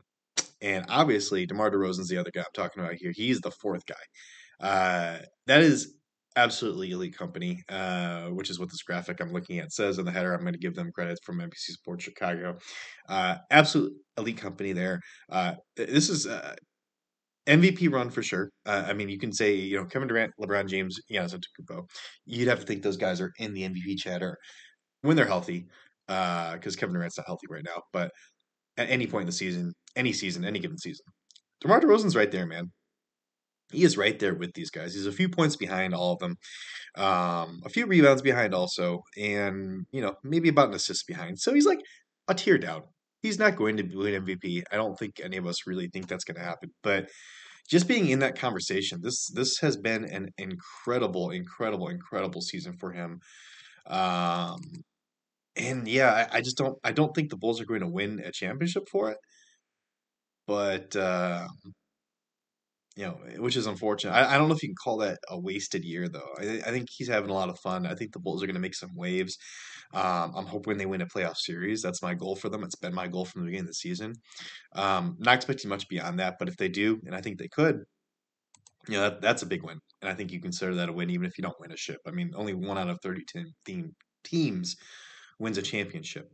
And 0.61 0.87
obviously, 0.89 1.47
DeMar 1.47 1.71
DeRozan's 1.71 2.09
the 2.09 2.19
other 2.19 2.31
guy 2.35 2.41
I'm 2.41 2.47
talking 2.55 2.83
about 2.83 2.95
here. 2.95 3.13
He's 3.15 3.41
the 3.41 3.51
fourth 3.51 3.83
guy. 3.87 3.95
Uh, 4.67 5.19
that 5.47 5.63
is 5.63 5.95
absolutely 6.37 6.91
elite 6.91 7.17
company, 7.17 7.63
uh, 7.69 8.27
which 8.27 8.51
is 8.51 8.59
what 8.59 8.71
this 8.71 8.83
graphic 8.83 9.21
I'm 9.21 9.33
looking 9.33 9.59
at 9.59 9.73
says 9.73 9.99
in 9.99 10.05
the 10.05 10.11
header. 10.11 10.35
I'm 10.35 10.41
going 10.41 10.55
to 10.55 10.59
give 10.59 10.75
them 10.75 10.91
credit 10.93 11.19
from 11.25 11.39
NBC 11.39 11.73
Sports 11.73 12.05
Chicago. 12.05 12.59
Uh, 13.09 13.37
absolute 13.51 13.93
elite 14.19 14.39
company 14.39 14.73
there. 14.73 15.01
Uh, 15.31 15.55
this 15.77 16.09
is 16.09 16.27
uh, 16.27 16.55
MVP 17.47 17.93
run 17.93 18.11
for 18.11 18.23
sure. 18.23 18.51
Uh, 18.67 18.85
I 18.87 18.93
mean, 18.93 19.09
you 19.09 19.19
can 19.19 19.33
say 19.33 19.55
you 19.55 19.77
know 19.77 19.85
Kevin 19.85 20.09
Durant, 20.09 20.33
LeBron 20.41 20.69
James, 20.69 20.99
Giannis 21.11 21.35
Antetokounmpo. 21.35 21.85
You'd 22.27 22.49
have 22.49 22.61
to 22.61 22.67
think 22.67 22.83
those 22.83 22.97
guys 22.97 23.21
are 23.21 23.33
in 23.39 23.55
the 23.55 23.63
MVP 23.63 23.99
chatter 23.99 24.37
when 25.03 25.17
they're 25.17 25.27
healthy, 25.27 25.67
because 26.07 26.77
uh, 26.77 26.79
Kevin 26.79 26.95
Durant's 26.95 27.19
not 27.19 27.27
healthy 27.27 27.47
right 27.51 27.65
now. 27.65 27.83
But 27.93 28.11
at 28.77 28.91
any 28.91 29.07
point 29.07 29.23
in 29.23 29.27
the 29.27 29.33
season, 29.33 29.73
any 29.97 30.13
season, 30.13 30.45
any 30.45 30.59
given 30.59 30.79
season, 30.79 31.05
DeMar 31.61 31.81
DeRozan's 31.81 32.17
right 32.17 32.31
there, 32.31 32.47
man 32.47 32.71
he 33.73 33.85
is 33.85 33.97
right 33.97 34.19
there 34.19 34.35
with 34.35 34.53
these 34.55 34.71
guys. 34.71 34.95
He's 34.95 35.07
a 35.07 35.13
few 35.13 35.29
points 35.29 35.57
behind 35.57 35.95
all 35.95 36.13
of 36.13 36.19
them, 36.19 36.37
um, 36.97 37.61
a 37.65 37.69
few 37.69 37.87
rebounds 37.87 38.23
behind 38.23 38.55
also, 38.55 39.03
and 39.17 39.87
you 39.91 40.01
know 40.01 40.15
maybe 40.23 40.49
about 40.49 40.69
an 40.69 40.75
assist 40.75 41.07
behind. 41.07 41.39
So 41.39 41.55
he's 41.55 41.67
like 41.67 41.81
a 42.29 42.35
tear 42.35 42.59
down. 42.59 42.83
He's 43.23 43.39
not 43.39 43.57
going 43.57 43.77
to 43.79 43.83
win 43.83 44.25
MVP. 44.25 44.63
I 44.71 44.77
don't 44.77 44.99
think 44.99 45.21
any 45.23 45.39
of 45.39 45.47
us 45.47 45.67
really 45.67 45.89
think 45.89 46.09
that's 46.09 46.25
going 46.25 46.37
to 46.37 46.45
happen. 46.45 46.71
But 46.83 47.09
just 47.69 47.89
being 47.89 48.09
in 48.09 48.19
that 48.21 48.39
conversation. 48.39 49.01
This 49.03 49.29
this 49.29 49.59
has 49.59 49.77
been 49.77 50.05
an 50.05 50.31
incredible, 50.39 51.31
incredible, 51.31 51.89
incredible 51.89 52.41
season 52.41 52.77
for 52.79 52.93
him. 52.93 53.21
Um, 53.87 54.61
and 55.57 55.89
yeah, 55.89 56.27
I, 56.33 56.39
I 56.39 56.41
just 56.41 56.57
don't 56.59 56.79
I 56.85 56.93
don't 56.93 57.15
think 57.15 57.31
the 57.31 57.37
Bulls 57.37 57.61
are 57.61 57.67
going 57.67 57.81
to 57.81 57.89
win 57.89 58.21
a 58.25 58.33
championship 58.33 58.89
for 58.91 59.11
it. 59.11 59.19
But 60.47 60.95
uh, 60.97 61.49
you 62.97 63.05
know, 63.05 63.19
which 63.39 63.57
is 63.57 63.67
unfortunate. 63.67 64.13
I, 64.13 64.35
I 64.35 64.39
don't 64.39 64.49
know 64.49 64.55
if 64.55 64.63
you 64.63 64.69
can 64.69 64.77
call 64.77 64.99
that 64.99 65.19
a 65.29 65.39
wasted 65.39 65.85
year 65.85 66.09
though. 66.09 66.29
I, 66.39 66.63
I 66.67 66.71
think 66.71 66.89
he's 66.91 67.09
having 67.09 67.31
a 67.31 67.35
lot 67.35 67.49
of 67.49 67.59
fun. 67.59 67.87
I 67.87 67.95
think 67.95 68.13
the 68.13 68.21
Bulls 68.21 68.43
are 68.43 68.47
going 68.47 68.55
to 68.55 68.61
make 68.61 68.75
some 68.75 68.95
waves. 68.95 69.37
Um, 69.93 70.33
I'm 70.37 70.47
hoping 70.47 70.79
they 70.79 70.87
win 70.87 71.01
a 71.01 71.07
playoff 71.07 71.37
series. 71.37 71.83
That's 71.83 72.03
my 72.03 72.15
goal 72.15 72.37
for 72.37 72.49
them. 72.49 72.63
It's 72.63 72.77
been 72.77 72.95
my 72.95 73.09
goal 73.09 73.25
from 73.25 73.43
the 73.43 73.47
beginning 73.47 73.65
of 73.65 73.69
the 73.69 73.75
season. 73.75 74.15
Um, 74.75 75.17
not 75.19 75.35
expecting 75.35 75.69
much 75.71 75.89
beyond 75.89 76.21
that, 76.21 76.37
but 76.39 76.49
if 76.49 76.57
they 76.57 76.69
do, 76.69 77.01
and 77.05 77.15
I 77.15 77.21
think 77.21 77.39
they 77.39 77.49
could, 77.49 77.81
you 78.89 78.95
know, 78.95 79.03
that, 79.03 79.21
that's 79.21 79.43
a 79.43 79.47
big 79.47 79.63
win. 79.63 79.79
And 80.03 80.11
I 80.11 80.15
think 80.15 80.31
you 80.31 80.41
consider 80.41 80.75
that 80.77 80.89
a 80.89 80.93
win 80.93 81.11
even 81.11 81.27
if 81.27 81.37
you 81.37 81.43
don't 81.43 81.59
win 81.61 81.73
a 81.73 81.77
ship. 81.77 81.99
I 82.07 82.11
mean, 82.11 82.33
only 82.37 82.55
one 82.55 82.79
out 82.79 82.91
of 82.91 82.99
30 83.03 83.23
team, 83.67 83.93
teams 84.23 84.77
wins 85.39 85.59
a 85.59 85.63
championship. 85.63 86.29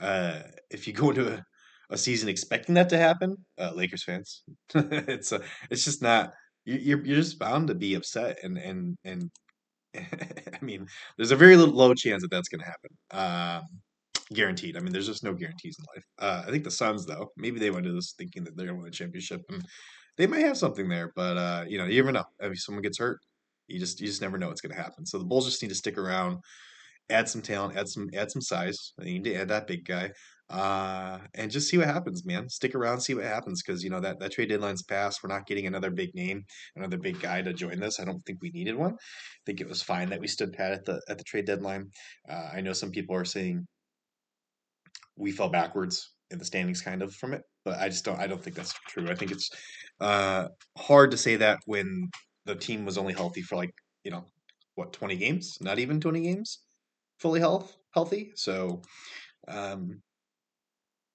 Uh, 0.00 0.40
if 0.70 0.86
you 0.86 0.92
go 0.92 1.10
into 1.10 1.34
a, 1.34 1.44
a 1.92 1.98
season 1.98 2.28
expecting 2.28 2.74
that 2.74 2.88
to 2.88 2.98
happen, 2.98 3.36
uh, 3.58 3.70
Lakers 3.74 4.02
fans, 4.02 4.42
it's 4.74 5.32
a, 5.32 5.42
it's 5.70 5.84
just 5.84 6.02
not. 6.02 6.32
You're 6.64 7.04
you're 7.04 7.16
just 7.16 7.38
bound 7.38 7.68
to 7.68 7.74
be 7.74 7.94
upset, 7.94 8.38
and 8.42 8.56
and 8.58 8.96
and 9.04 9.30
I 9.96 10.58
mean, 10.62 10.86
there's 11.16 11.32
a 11.32 11.36
very 11.36 11.56
low 11.56 11.94
chance 11.94 12.22
that 12.22 12.30
that's 12.30 12.48
going 12.48 12.60
to 12.60 12.66
happen. 12.66 13.62
Um, 13.62 13.68
guaranteed. 14.32 14.76
I 14.76 14.80
mean, 14.80 14.92
there's 14.92 15.06
just 15.06 15.24
no 15.24 15.34
guarantees 15.34 15.76
in 15.78 15.84
life. 15.94 16.04
Uh, 16.18 16.44
I 16.46 16.50
think 16.50 16.64
the 16.64 16.70
Suns, 16.70 17.04
though, 17.04 17.30
maybe 17.36 17.58
they 17.58 17.70
went 17.70 17.86
into 17.86 17.96
this 17.96 18.14
thinking 18.16 18.44
that 18.44 18.56
they're 18.56 18.66
going 18.66 18.78
to 18.78 18.82
win 18.82 18.88
a 18.88 18.92
championship, 18.92 19.42
and 19.50 19.64
they 20.16 20.26
might 20.26 20.44
have 20.44 20.56
something 20.56 20.88
there. 20.88 21.12
But 21.14 21.36
uh, 21.36 21.64
you 21.68 21.78
know, 21.78 21.84
you 21.84 21.96
never 22.02 22.12
know. 22.12 22.24
If 22.40 22.60
someone 22.60 22.82
gets 22.82 22.98
hurt, 22.98 23.20
you 23.68 23.78
just 23.78 24.00
you 24.00 24.06
just 24.06 24.22
never 24.22 24.38
know 24.38 24.48
what's 24.48 24.60
going 24.60 24.74
to 24.74 24.82
happen. 24.82 25.04
So 25.06 25.18
the 25.18 25.24
Bulls 25.24 25.46
just 25.46 25.62
need 25.62 25.68
to 25.68 25.74
stick 25.74 25.98
around, 25.98 26.38
add 27.10 27.28
some 27.28 27.42
talent, 27.42 27.76
add 27.76 27.88
some 27.88 28.08
add 28.14 28.30
some 28.30 28.42
size. 28.42 28.92
They 28.98 29.04
need 29.04 29.24
to 29.24 29.34
add 29.34 29.48
that 29.48 29.66
big 29.66 29.84
guy, 29.84 30.10
uh, 30.52 31.18
and 31.34 31.50
just 31.50 31.70
see 31.70 31.78
what 31.78 31.86
happens, 31.86 32.26
man. 32.26 32.48
Stick 32.48 32.74
around, 32.74 33.00
see 33.00 33.14
what 33.14 33.24
happens, 33.24 33.62
because 33.62 33.82
you 33.82 33.88
know 33.88 34.00
that 34.00 34.20
that 34.20 34.32
trade 34.32 34.50
deadline's 34.50 34.82
passed. 34.82 35.20
We're 35.22 35.34
not 35.34 35.46
getting 35.46 35.66
another 35.66 35.90
big 35.90 36.14
name, 36.14 36.44
another 36.76 36.98
big 36.98 37.20
guy 37.20 37.40
to 37.40 37.54
join 37.54 37.80
this. 37.80 37.98
I 37.98 38.04
don't 38.04 38.20
think 38.20 38.42
we 38.42 38.50
needed 38.50 38.76
one. 38.76 38.92
I 38.92 39.42
think 39.46 39.60
it 39.62 39.68
was 39.68 39.82
fine 39.82 40.10
that 40.10 40.20
we 40.20 40.28
stood 40.28 40.52
pat 40.52 40.72
at 40.72 40.84
the 40.84 41.00
at 41.08 41.16
the 41.16 41.24
trade 41.24 41.46
deadline. 41.46 41.90
Uh, 42.28 42.50
I 42.54 42.60
know 42.60 42.74
some 42.74 42.90
people 42.90 43.16
are 43.16 43.24
saying 43.24 43.66
we 45.16 45.32
fell 45.32 45.48
backwards 45.48 46.12
in 46.30 46.38
the 46.38 46.44
standings, 46.44 46.82
kind 46.82 47.02
of 47.02 47.14
from 47.14 47.32
it, 47.32 47.42
but 47.64 47.78
I 47.78 47.88
just 47.88 48.04
don't. 48.04 48.20
I 48.20 48.26
don't 48.26 48.42
think 48.42 48.56
that's 48.56 48.74
true. 48.88 49.08
I 49.08 49.14
think 49.14 49.30
it's 49.30 49.48
uh, 50.00 50.48
hard 50.76 51.12
to 51.12 51.16
say 51.16 51.36
that 51.36 51.60
when 51.64 52.10
the 52.44 52.56
team 52.56 52.84
was 52.84 52.98
only 52.98 53.14
healthy 53.14 53.40
for 53.40 53.56
like 53.56 53.72
you 54.04 54.10
know 54.10 54.24
what 54.74 54.92
twenty 54.92 55.16
games, 55.16 55.56
not 55.62 55.78
even 55.78 55.98
twenty 55.98 56.22
games, 56.22 56.58
fully 57.20 57.40
health 57.40 57.74
healthy. 57.94 58.32
So 58.34 58.82
um, 59.48 60.02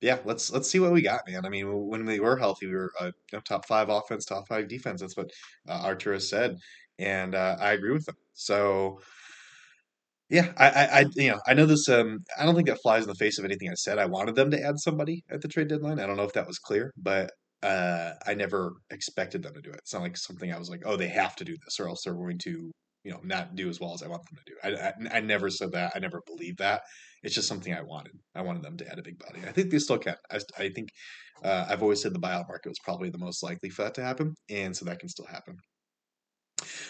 yeah, 0.02 0.20
let's 0.26 0.52
let's 0.52 0.70
see 0.70 0.80
what 0.80 0.92
we 0.92 1.02
got, 1.02 1.22
man. 1.28 1.46
I 1.46 1.50
mean, 1.50 1.88
when 1.88 2.06
we 2.06 2.20
were 2.20 2.38
healthy, 2.38 2.68
we 2.68 2.76
were 2.76 2.92
uh, 3.00 3.12
top 3.46 3.66
five 3.68 3.90
offense, 3.90 4.26
top 4.26 4.48
five 4.48 4.68
defense. 4.68 5.02
That's 5.02 5.18
what 5.18 5.32
uh, 5.68 5.82
Artur 5.84 6.14
has 6.14 6.30
said, 6.30 6.58
and 7.00 7.34
uh, 7.36 7.58
I 7.60 7.74
agree 7.74 7.92
with 7.92 8.08
him. 8.08 8.16
So, 8.34 9.00
yeah, 10.30 10.52
I, 10.58 10.70
I, 10.70 11.00
I, 11.00 11.06
you 11.16 11.32
know, 11.32 11.40
I 11.48 11.54
know 11.54 11.66
this. 11.66 11.90
Um, 11.90 12.20
I 12.40 12.46
don't 12.46 12.56
think 12.56 12.68
that 12.68 12.82
flies 12.82 13.04
in 13.04 13.10
the 13.10 13.16
face 13.16 13.40
of 13.40 13.46
anything 13.46 13.70
I 13.70 13.76
said. 13.76 13.98
I 13.98 14.06
wanted 14.06 14.36
them 14.36 14.52
to 14.52 14.62
add 14.62 14.80
somebody 14.80 15.24
at 15.32 15.42
the 15.42 15.48
trade 15.48 15.70
deadline. 15.70 16.00
I 16.00 16.06
don't 16.06 16.18
know 16.18 16.24
if 16.24 16.34
that 16.34 16.48
was 16.48 16.60
clear, 16.60 16.94
but 16.98 17.32
uh, 17.64 18.12
I 18.26 18.34
never 18.36 18.74
expected 18.92 19.42
them 19.44 19.54
to 19.56 19.62
do 19.62 19.72
it. 19.72 19.78
It's 19.78 19.94
not 19.94 20.04
like 20.04 20.18
something 20.18 20.54
I 20.54 20.60
was 20.60 20.70
like, 20.70 20.84
oh, 20.86 20.96
they 20.98 21.08
have 21.08 21.36
to 21.38 21.46
do 21.46 21.56
this, 21.66 21.80
or 21.80 21.88
else 21.88 22.04
they're 22.04 22.14
going 22.14 22.38
to, 22.40 22.72
you 23.08 23.14
know, 23.14 23.22
not 23.24 23.56
do 23.56 23.70
as 23.70 23.80
well 23.80 23.94
as 23.94 24.04
I 24.04 24.10
want 24.10 24.24
them 24.26 24.38
to 24.38 24.52
do. 24.52 24.58
I, 24.62 24.90
I, 24.90 25.18
I 25.18 25.20
never 25.22 25.50
said 25.50 25.72
that. 25.72 25.94
I 25.96 26.00
never 26.00 26.22
believed 26.28 26.58
that. 26.58 26.82
It's 27.24 27.34
just 27.34 27.48
something 27.48 27.74
I 27.74 27.82
wanted. 27.82 28.12
I 28.36 28.42
wanted 28.42 28.64
them 28.64 28.76
to 28.76 28.92
add 28.92 29.00
a 29.00 29.02
big 29.02 29.18
body. 29.18 29.40
I 29.48 29.54
think 29.54 29.72
they 29.72 29.80
still 29.80 29.98
can. 29.98 30.16
I, 30.30 30.42
I 30.60 30.70
think 30.70 30.90
uh, 31.42 31.68
I've 31.70 31.82
always 31.82 32.02
said 32.02 32.14
the 32.14 32.20
buyout 32.20 32.50
market 32.50 32.68
was 32.68 32.80
probably 32.84 33.10
the 33.10 33.18
most 33.18 33.42
likely 33.44 33.70
for 33.70 33.84
that 33.84 33.94
to 33.96 34.04
happen, 34.04 34.36
and 34.50 34.76
so 34.76 34.84
that 34.84 35.00
can 35.00 35.08
still 35.08 35.26
happen. 35.26 35.56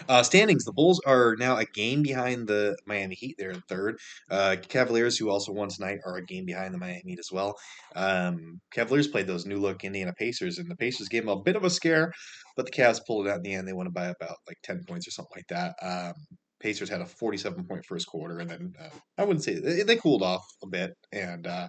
Uh, 0.07 0.23
standings: 0.23 0.63
The 0.65 0.73
Bulls 0.73 1.01
are 1.05 1.35
now 1.37 1.57
a 1.57 1.65
game 1.65 2.01
behind 2.01 2.47
the 2.47 2.77
Miami 2.85 3.15
Heat. 3.15 3.35
They're 3.37 3.51
in 3.51 3.61
third. 3.69 3.97
Uh, 4.29 4.55
Cavaliers, 4.67 5.17
who 5.17 5.29
also 5.29 5.51
won 5.51 5.69
tonight, 5.69 5.99
are 6.05 6.17
a 6.17 6.25
game 6.25 6.45
behind 6.45 6.73
the 6.73 6.77
Miami 6.77 7.01
Heat 7.05 7.19
as 7.19 7.31
well. 7.31 7.55
Um, 7.95 8.59
Cavaliers 8.71 9.07
played 9.07 9.27
those 9.27 9.45
new 9.45 9.59
look 9.59 9.83
Indiana 9.83 10.13
Pacers, 10.13 10.57
and 10.57 10.69
the 10.69 10.75
Pacers 10.75 11.07
gave 11.07 11.25
them 11.25 11.37
a 11.37 11.41
bit 11.41 11.55
of 11.55 11.63
a 11.63 11.69
scare, 11.69 12.11
but 12.55 12.65
the 12.65 12.71
Cavs 12.71 12.99
pulled 13.05 13.27
it 13.27 13.29
out 13.29 13.37
in 13.37 13.43
the 13.43 13.53
end. 13.53 13.67
They 13.67 13.73
won 13.73 13.89
by 13.91 14.05
about 14.07 14.37
like 14.47 14.57
ten 14.63 14.83
points 14.87 15.07
or 15.07 15.11
something 15.11 15.35
like 15.35 15.47
that. 15.49 15.75
Um, 15.81 16.13
Pacers 16.59 16.89
had 16.89 17.01
a 17.01 17.05
47 17.05 17.65
point 17.65 17.85
first 17.85 18.07
quarter, 18.07 18.39
and 18.39 18.49
then 18.49 18.73
uh, 18.79 18.89
I 19.17 19.25
wouldn't 19.25 19.43
say 19.43 19.59
they, 19.59 19.83
they, 19.83 19.95
cooled 19.95 20.23
off 20.23 20.43
a 20.63 20.67
bit, 20.67 20.91
and 21.11 21.45
uh, 21.45 21.67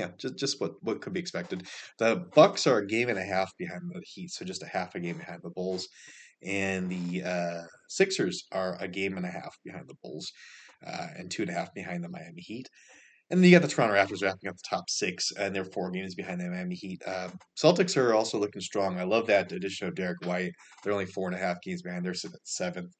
yeah, 0.00 0.08
just 0.18 0.36
just 0.38 0.60
what 0.60 0.72
what 0.82 1.00
could 1.02 1.12
be 1.12 1.20
expected. 1.20 1.66
The 1.98 2.26
Bucks 2.34 2.66
are 2.66 2.78
a 2.78 2.86
game 2.86 3.08
and 3.10 3.18
a 3.18 3.24
half 3.24 3.52
behind 3.58 3.82
the 3.92 4.00
Heat, 4.02 4.30
so 4.30 4.44
just 4.44 4.62
a 4.62 4.66
half 4.66 4.94
a 4.94 5.00
game 5.00 5.18
behind 5.18 5.40
the 5.42 5.50
Bulls, 5.50 5.88
and 6.42 6.90
the 6.90 7.22
uh, 7.22 7.62
Sixers 7.88 8.44
are 8.52 8.76
a 8.80 8.88
game 8.88 9.16
and 9.16 9.26
a 9.26 9.30
half 9.30 9.56
behind 9.64 9.86
the 9.88 9.96
Bulls, 10.02 10.32
uh, 10.86 11.08
and 11.18 11.30
two 11.30 11.42
and 11.42 11.50
a 11.50 11.54
half 11.54 11.74
behind 11.74 12.02
the 12.02 12.08
Miami 12.08 12.40
Heat. 12.40 12.68
And 13.30 13.38
then 13.38 13.48
you 13.48 13.56
got 13.56 13.62
the 13.62 13.72
Toronto 13.72 13.94
Raptors 13.94 14.24
wrapping 14.24 14.48
up 14.48 14.56
the 14.56 14.68
top 14.68 14.90
six, 14.90 15.30
and 15.38 15.54
they're 15.54 15.64
four 15.64 15.90
games 15.92 16.16
behind 16.16 16.40
the 16.40 16.50
Miami 16.50 16.74
Heat. 16.74 17.00
Uh, 17.06 17.28
Celtics 17.62 17.96
are 17.96 18.14
also 18.14 18.38
looking 18.38 18.62
strong. 18.62 18.98
I 18.98 19.04
love 19.04 19.26
that 19.28 19.52
addition 19.52 19.86
of 19.86 19.94
Derrick 19.94 20.24
White. 20.24 20.52
They're 20.82 20.92
only 20.92 21.06
four 21.06 21.28
and 21.28 21.36
a 21.36 21.38
half 21.38 21.60
games 21.62 21.82
behind. 21.82 22.04
They're 22.04 22.14
sitting 22.14 22.34
at 22.34 22.48
seventh. 22.48 22.92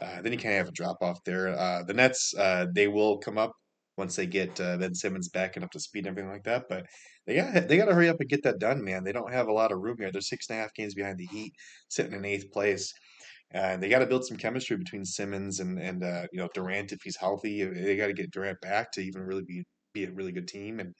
Uh, 0.00 0.20
then 0.20 0.32
you 0.32 0.38
kind 0.38 0.54
of 0.54 0.58
have 0.58 0.68
a 0.68 0.72
drop 0.72 0.98
off 1.00 1.18
there. 1.24 1.48
Uh, 1.58 1.82
the 1.84 1.94
Nets, 1.94 2.34
uh, 2.38 2.66
they 2.74 2.88
will 2.88 3.18
come 3.18 3.38
up 3.38 3.52
once 3.98 4.16
they 4.16 4.26
get 4.26 4.58
uh, 4.60 4.76
Ben 4.78 4.94
Simmons 4.94 5.28
back 5.28 5.56
and 5.56 5.64
up 5.64 5.72
to 5.72 5.80
speed 5.80 6.06
and 6.06 6.08
everything 6.08 6.30
like 6.30 6.44
that. 6.44 6.64
But 6.68 6.86
they 7.26 7.34
got 7.36 7.68
they 7.68 7.76
got 7.76 7.86
to 7.86 7.94
hurry 7.94 8.08
up 8.08 8.20
and 8.20 8.28
get 8.28 8.44
that 8.44 8.60
done, 8.60 8.82
man. 8.82 9.04
They 9.04 9.12
don't 9.12 9.32
have 9.32 9.48
a 9.48 9.52
lot 9.52 9.72
of 9.72 9.80
room 9.80 9.96
here. 9.98 10.10
They're 10.10 10.20
six 10.22 10.48
and 10.48 10.58
a 10.58 10.62
half 10.62 10.72
games 10.74 10.94
behind 10.94 11.18
the 11.18 11.26
Heat, 11.26 11.52
sitting 11.88 12.14
in 12.14 12.24
eighth 12.24 12.50
place. 12.52 12.94
And 13.50 13.82
they 13.82 13.88
got 13.88 14.00
to 14.00 14.06
build 14.06 14.26
some 14.26 14.36
chemistry 14.36 14.76
between 14.76 15.04
Simmons 15.04 15.60
and 15.60 15.78
and 15.78 16.02
uh, 16.02 16.26
you 16.32 16.38
know 16.38 16.48
Durant 16.54 16.92
if 16.92 17.00
he's 17.02 17.16
healthy. 17.16 17.64
They 17.64 17.96
got 17.96 18.06
to 18.06 18.14
get 18.14 18.30
Durant 18.30 18.60
back 18.60 18.92
to 18.92 19.00
even 19.00 19.22
really 19.22 19.44
be 19.46 19.64
be 19.92 20.04
a 20.04 20.12
really 20.12 20.32
good 20.32 20.48
team. 20.48 20.80
And 20.80 20.94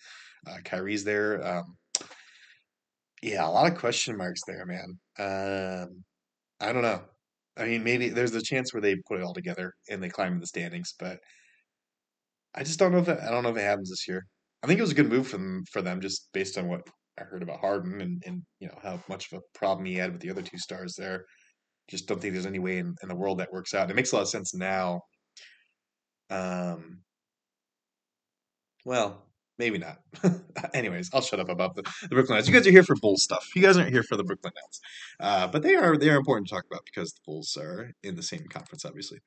uh, 0.47 0.59
Kyrie's 0.65 1.05
there. 1.05 1.47
Um, 1.47 1.77
yeah, 3.23 3.47
a 3.47 3.51
lot 3.51 3.71
of 3.71 3.79
question 3.79 4.17
marks 4.17 4.41
there, 4.47 4.65
man. 4.65 4.99
Um, 5.19 6.05
I 6.61 6.73
don't 6.73 6.83
know. 6.83 7.03
I 7.57 7.65
mean, 7.65 7.83
maybe 7.83 8.09
there's 8.09 8.35
a 8.35 8.43
chance 8.43 8.73
where 8.73 8.81
they 8.81 8.97
put 9.09 9.19
it 9.19 9.25
all 9.25 9.35
together 9.35 9.73
and 9.91 10.03
they 10.03 10.09
climb 10.09 10.33
in 10.33 10.41
the 10.41 10.47
standings, 10.47 10.95
but 10.99 11.19
I 12.55 12.65
just 12.65 12.79
don't 12.79 12.93
know 12.93 12.99
if 12.99 13.09
it, 13.09 13.19
I 13.21 13.31
don't 13.31 13.43
know 13.43 13.51
if 13.51 13.57
it 13.57 13.63
happens 13.63 13.91
this 13.91 14.09
year. 14.09 14.27
I 14.63 14.67
think 14.67 14.79
it 14.79 14.83
was 14.83 14.91
a 14.91 14.95
good 14.95 15.09
move 15.09 15.29
for 15.29 15.37
them 15.37 15.65
for 15.71 15.83
them 15.83 16.01
just 16.01 16.29
based 16.33 16.59
on 16.59 16.69
what 16.69 16.83
I 17.19 17.25
heard 17.25 17.43
about 17.43 17.61
Harden 17.61 18.01
and, 18.01 18.23
and 18.27 18.43
you 18.61 18.69
know 18.69 18.79
how 18.83 19.03
much 19.09 19.31
of 19.33 19.39
a 19.39 19.59
problem 19.59 19.87
he 19.87 19.95
had 19.95 20.13
with 20.13 20.21
the 20.21 20.31
other 20.31 20.43
two 20.43 20.59
stars 20.59 20.95
there. 20.97 21.25
Just 21.89 22.07
don't 22.07 22.21
think 22.21 22.35
there's 22.35 22.47
any 22.47 22.59
way 22.59 22.79
in, 22.79 22.95
in 23.03 23.09
the 23.09 23.17
world 23.17 23.39
that 23.39 23.53
works 23.53 23.75
out. 23.75 23.91
It 23.91 23.97
makes 23.97 24.13
a 24.13 24.17
lot 24.17 24.23
of 24.23 24.29
sense 24.29 24.55
now. 24.55 25.03
Um, 26.31 27.01
well, 28.85 29.28
Maybe 29.59 29.79
not. 29.79 29.99
Anyways, 30.75 31.11
I'll 31.13 31.21
shut 31.21 31.41
up 31.41 31.49
about 31.49 31.75
the, 31.75 31.83
the 32.03 32.09
Brooklyn 32.11 32.37
Nets. 32.37 32.49
You 32.49 32.55
guys 32.55 32.67
are 32.67 32.71
here 32.71 32.85
for 32.85 32.95
Bulls 32.95 33.25
stuff. 33.25 33.45
You 33.57 33.63
guys 33.63 33.77
aren't 33.77 33.91
here 33.91 34.05
for 34.05 34.17
the 34.17 34.23
Brooklyn 34.23 34.53
Nets, 34.55 34.81
uh, 35.19 35.49
but 35.49 35.63
they 35.63 35.75
are 35.75 35.97
they 35.97 36.11
are 36.11 36.17
important 36.17 36.47
to 36.47 36.55
talk 36.55 36.65
about 36.71 36.83
because 36.85 37.13
the 37.13 37.21
Bulls 37.27 37.57
are 37.61 37.91
in 38.05 38.15
the 38.15 38.23
same 38.23 38.45
conference, 38.53 38.85
obviously. 38.85 39.19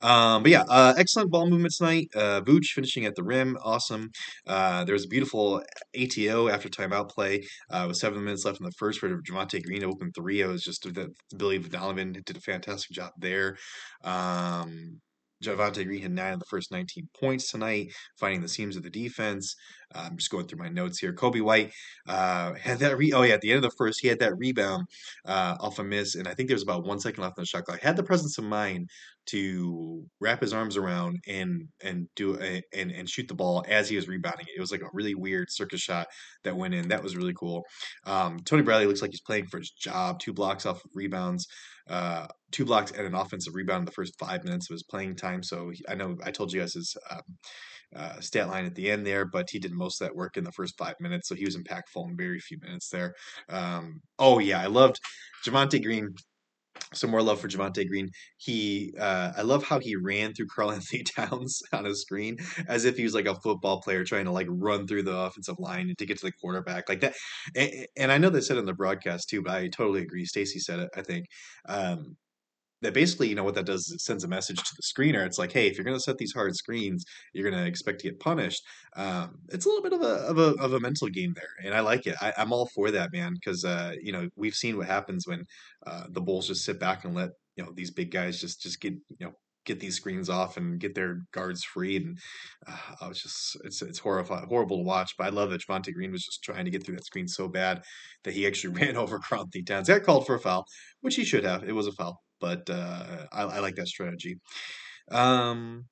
Um, 0.00 0.44
but 0.44 0.52
yeah, 0.52 0.62
uh, 0.68 0.94
excellent 0.96 1.32
ball 1.32 1.50
movement 1.50 1.74
tonight. 1.76 2.08
Uh, 2.14 2.40
Vooch 2.42 2.66
finishing 2.74 3.06
at 3.06 3.16
the 3.16 3.24
rim, 3.24 3.58
awesome. 3.62 4.10
Uh, 4.46 4.84
there 4.84 4.94
was 4.94 5.04
a 5.04 5.08
beautiful 5.08 5.62
ATO 6.00 6.48
after 6.48 6.68
timeout 6.68 7.10
play 7.10 7.42
uh, 7.70 7.84
with 7.88 7.96
seven 7.96 8.22
minutes 8.22 8.44
left 8.44 8.60
in 8.60 8.66
the 8.66 8.72
first 8.78 9.00
for 9.00 9.08
Javonte 9.22 9.64
Green 9.64 9.82
open 9.82 10.12
three. 10.12 10.44
I 10.44 10.46
was 10.46 10.62
just 10.62 10.86
Billy 11.36 11.58
Donovan 11.58 12.12
did 12.12 12.36
a 12.36 12.40
fantastic 12.40 12.92
job 12.92 13.10
there. 13.18 13.56
Um, 14.04 15.00
Javonte 15.42 15.84
Green 15.84 16.02
had 16.02 16.12
nine 16.12 16.34
of 16.34 16.38
the 16.38 16.46
first 16.46 16.70
19 16.70 17.08
points 17.18 17.50
tonight, 17.50 17.92
finding 18.18 18.40
the 18.40 18.48
seams 18.48 18.76
of 18.76 18.82
the 18.82 18.90
defense. 18.90 19.54
I'm 19.94 20.16
just 20.16 20.30
going 20.30 20.46
through 20.46 20.58
my 20.58 20.68
notes 20.68 20.98
here. 20.98 21.12
Coby 21.12 21.42
White 21.42 21.72
uh, 22.08 22.54
had 22.60 22.78
that. 22.80 22.96
Re- 22.96 23.12
oh 23.12 23.22
yeah, 23.22 23.34
at 23.34 23.40
the 23.40 23.50
end 23.50 23.64
of 23.64 23.70
the 23.70 23.76
first, 23.76 24.00
he 24.00 24.08
had 24.08 24.18
that 24.20 24.36
rebound 24.36 24.86
uh, 25.26 25.56
off 25.60 25.78
a 25.78 25.84
miss, 25.84 26.14
and 26.14 26.26
I 26.28 26.34
think 26.34 26.48
there 26.48 26.56
was 26.56 26.62
about 26.62 26.84
one 26.84 27.00
second 27.00 27.22
left 27.22 27.38
on 27.38 27.42
the 27.42 27.46
shot 27.46 27.64
clock. 27.64 27.80
Had 27.80 27.96
the 27.96 28.02
presence 28.02 28.38
of 28.38 28.44
mind 28.44 28.88
to 29.24 30.04
wrap 30.20 30.40
his 30.40 30.52
arms 30.52 30.76
around 30.76 31.18
and 31.28 31.68
and 31.82 32.08
do 32.16 32.40
a, 32.40 32.62
and 32.74 32.90
and 32.90 33.08
shoot 33.08 33.28
the 33.28 33.34
ball 33.34 33.64
as 33.68 33.88
he 33.88 33.96
was 33.96 34.08
rebounding 34.08 34.46
it. 34.48 34.56
It 34.56 34.60
was 34.60 34.72
like 34.72 34.82
a 34.82 34.90
really 34.92 35.14
weird 35.14 35.50
circus 35.50 35.80
shot 35.80 36.08
that 36.44 36.56
went 36.56 36.74
in. 36.74 36.88
That 36.88 37.02
was 37.02 37.16
really 37.16 37.34
cool. 37.34 37.64
Um, 38.04 38.40
Tony 38.44 38.62
Bradley 38.62 38.86
looks 38.86 39.02
like 39.02 39.12
he's 39.12 39.20
playing 39.20 39.46
for 39.46 39.58
his 39.58 39.70
job. 39.70 40.18
Two 40.18 40.32
blocks 40.32 40.66
off 40.66 40.84
of 40.84 40.90
rebounds. 40.94 41.46
Uh, 41.88 42.26
two 42.52 42.64
blocks 42.64 42.92
and 42.92 43.06
an 43.06 43.14
offensive 43.14 43.54
rebound 43.54 43.80
in 43.80 43.84
the 43.86 43.92
first 43.92 44.18
five 44.18 44.44
minutes 44.44 44.70
of 44.70 44.74
his 44.74 44.84
playing 44.84 45.16
time. 45.16 45.42
So 45.42 45.70
he, 45.70 45.84
I 45.88 45.94
know 45.94 46.16
I 46.24 46.30
told 46.30 46.52
you 46.52 46.60
guys 46.60 46.74
his 46.74 46.96
um, 47.10 47.22
uh, 47.94 48.20
stat 48.20 48.48
line 48.48 48.64
at 48.64 48.74
the 48.74 48.90
end 48.90 49.06
there, 49.06 49.24
but 49.24 49.50
he 49.50 49.58
did 49.58 49.72
most 49.72 50.00
of 50.00 50.08
that 50.08 50.16
work 50.16 50.36
in 50.36 50.44
the 50.44 50.52
first 50.52 50.76
five 50.78 50.94
minutes, 51.00 51.28
so 51.28 51.34
he 51.34 51.44
was 51.44 51.56
impactful 51.56 52.08
in 52.08 52.16
very 52.16 52.40
few 52.40 52.58
minutes 52.60 52.88
there. 52.88 53.14
Um, 53.48 54.00
oh 54.18 54.38
yeah, 54.38 54.60
I 54.60 54.66
loved 54.66 54.98
Javonte 55.46 55.82
Green 55.82 56.14
some 56.94 57.10
more 57.10 57.22
love 57.22 57.40
for 57.40 57.48
Javonte 57.48 57.88
Green. 57.88 58.10
He, 58.36 58.94
uh, 58.98 59.32
I 59.36 59.42
love 59.42 59.64
how 59.64 59.78
he 59.78 59.96
ran 59.96 60.34
through 60.34 60.46
Karl-Anthony 60.54 61.02
Towns 61.16 61.62
on 61.72 61.86
a 61.86 61.94
screen 61.94 62.36
as 62.68 62.84
if 62.84 62.96
he 62.96 63.04
was 63.04 63.14
like 63.14 63.26
a 63.26 63.40
football 63.40 63.80
player 63.80 64.04
trying 64.04 64.26
to 64.26 64.30
like 64.30 64.46
run 64.50 64.86
through 64.86 65.04
the 65.04 65.16
offensive 65.16 65.58
line 65.58 65.88
and 65.88 65.98
to 65.98 66.06
get 66.06 66.18
to 66.18 66.26
the 66.26 66.32
quarterback 66.32 66.88
like 66.88 67.00
that. 67.00 67.14
And, 67.56 67.86
and 67.96 68.12
I 68.12 68.18
know 68.18 68.30
they 68.30 68.40
said 68.40 68.58
in 68.58 68.66
the 68.66 68.74
broadcast 68.74 69.28
too, 69.28 69.42
but 69.42 69.52
I 69.52 69.68
totally 69.68 70.02
agree. 70.02 70.24
Stacy 70.24 70.58
said 70.58 70.80
it. 70.80 70.90
I 70.96 71.02
think 71.02 71.26
um, 71.68 72.16
that 72.82 72.94
basically, 72.94 73.28
you 73.28 73.34
know, 73.34 73.44
what 73.44 73.54
that 73.54 73.66
does 73.66 73.86
is 73.86 73.92
it 73.92 74.00
sends 74.00 74.24
a 74.24 74.28
message 74.28 74.58
to 74.58 74.74
the 74.76 74.82
screener. 74.82 75.24
It's 75.24 75.38
like, 75.38 75.52
hey, 75.52 75.68
if 75.68 75.76
you're 75.76 75.84
going 75.84 75.96
to 75.96 76.02
set 76.02 76.18
these 76.18 76.32
hard 76.32 76.54
screens, 76.54 77.04
you're 77.32 77.48
going 77.48 77.62
to 77.62 77.68
expect 77.68 78.00
to 78.00 78.08
get 78.08 78.20
punished. 78.20 78.62
Um, 78.96 79.38
it's 79.48 79.64
a 79.64 79.68
little 79.68 79.82
bit 79.82 79.92
of 79.92 80.02
a, 80.02 80.14
of 80.26 80.38
a 80.38 80.62
of 80.62 80.72
a 80.74 80.80
mental 80.80 81.08
game 81.08 81.32
there, 81.34 81.64
and 81.64 81.74
I 81.74 81.80
like 81.80 82.06
it. 82.06 82.16
I, 82.20 82.32
am 82.36 82.52
all 82.52 82.68
for 82.74 82.90
that, 82.90 83.12
man, 83.12 83.34
because 83.34 83.64
uh, 83.64 83.94
you 84.02 84.12
know 84.12 84.28
we've 84.36 84.54
seen 84.54 84.76
what 84.76 84.86
happens 84.86 85.26
when 85.26 85.44
uh, 85.86 86.04
the 86.10 86.20
Bulls 86.20 86.48
just 86.48 86.64
sit 86.64 86.78
back 86.78 87.04
and 87.04 87.14
let 87.14 87.30
you 87.56 87.64
know 87.64 87.72
these 87.74 87.90
big 87.90 88.10
guys 88.10 88.40
just 88.40 88.60
just 88.60 88.80
get 88.80 88.94
you 89.18 89.26
know 89.26 89.32
get 89.64 89.78
these 89.78 89.94
screens 89.94 90.28
off 90.28 90.56
and 90.56 90.80
get 90.80 90.94
their 90.94 91.20
guards 91.32 91.62
free. 91.62 91.96
And 91.96 92.18
uh, 92.66 92.76
I 93.00 93.08
was 93.08 93.22
just, 93.22 93.56
it's 93.64 93.80
it's 93.82 93.98
horrible 94.00 94.36
horrible 94.48 94.78
to 94.78 94.82
watch. 94.82 95.14
But 95.16 95.28
I 95.28 95.30
love 95.30 95.50
that 95.50 95.62
Javonte 95.62 95.94
Green 95.94 96.12
was 96.12 96.24
just 96.24 96.42
trying 96.42 96.64
to 96.64 96.70
get 96.70 96.84
through 96.84 96.96
that 96.96 97.06
screen 97.06 97.28
so 97.28 97.48
bad 97.48 97.82
that 98.24 98.34
he 98.34 98.46
actually 98.46 98.74
ran 98.80 98.96
over 98.96 99.18
Karl-Anthony 99.18 99.62
Towns. 99.62 99.88
Got 99.88 100.02
called 100.02 100.26
for 100.26 100.34
a 100.34 100.40
foul, 100.40 100.66
which 101.00 101.16
he 101.16 101.24
should 101.24 101.44
have. 101.44 101.62
It 101.64 101.74
was 101.74 101.86
a 101.86 101.92
foul 101.92 102.21
but 102.42 102.68
uh, 102.68 103.26
I, 103.32 103.42
I, 103.42 103.58
like 103.60 103.76
that 103.76 103.86
strategy. 103.86 104.38
Um, 105.10 105.86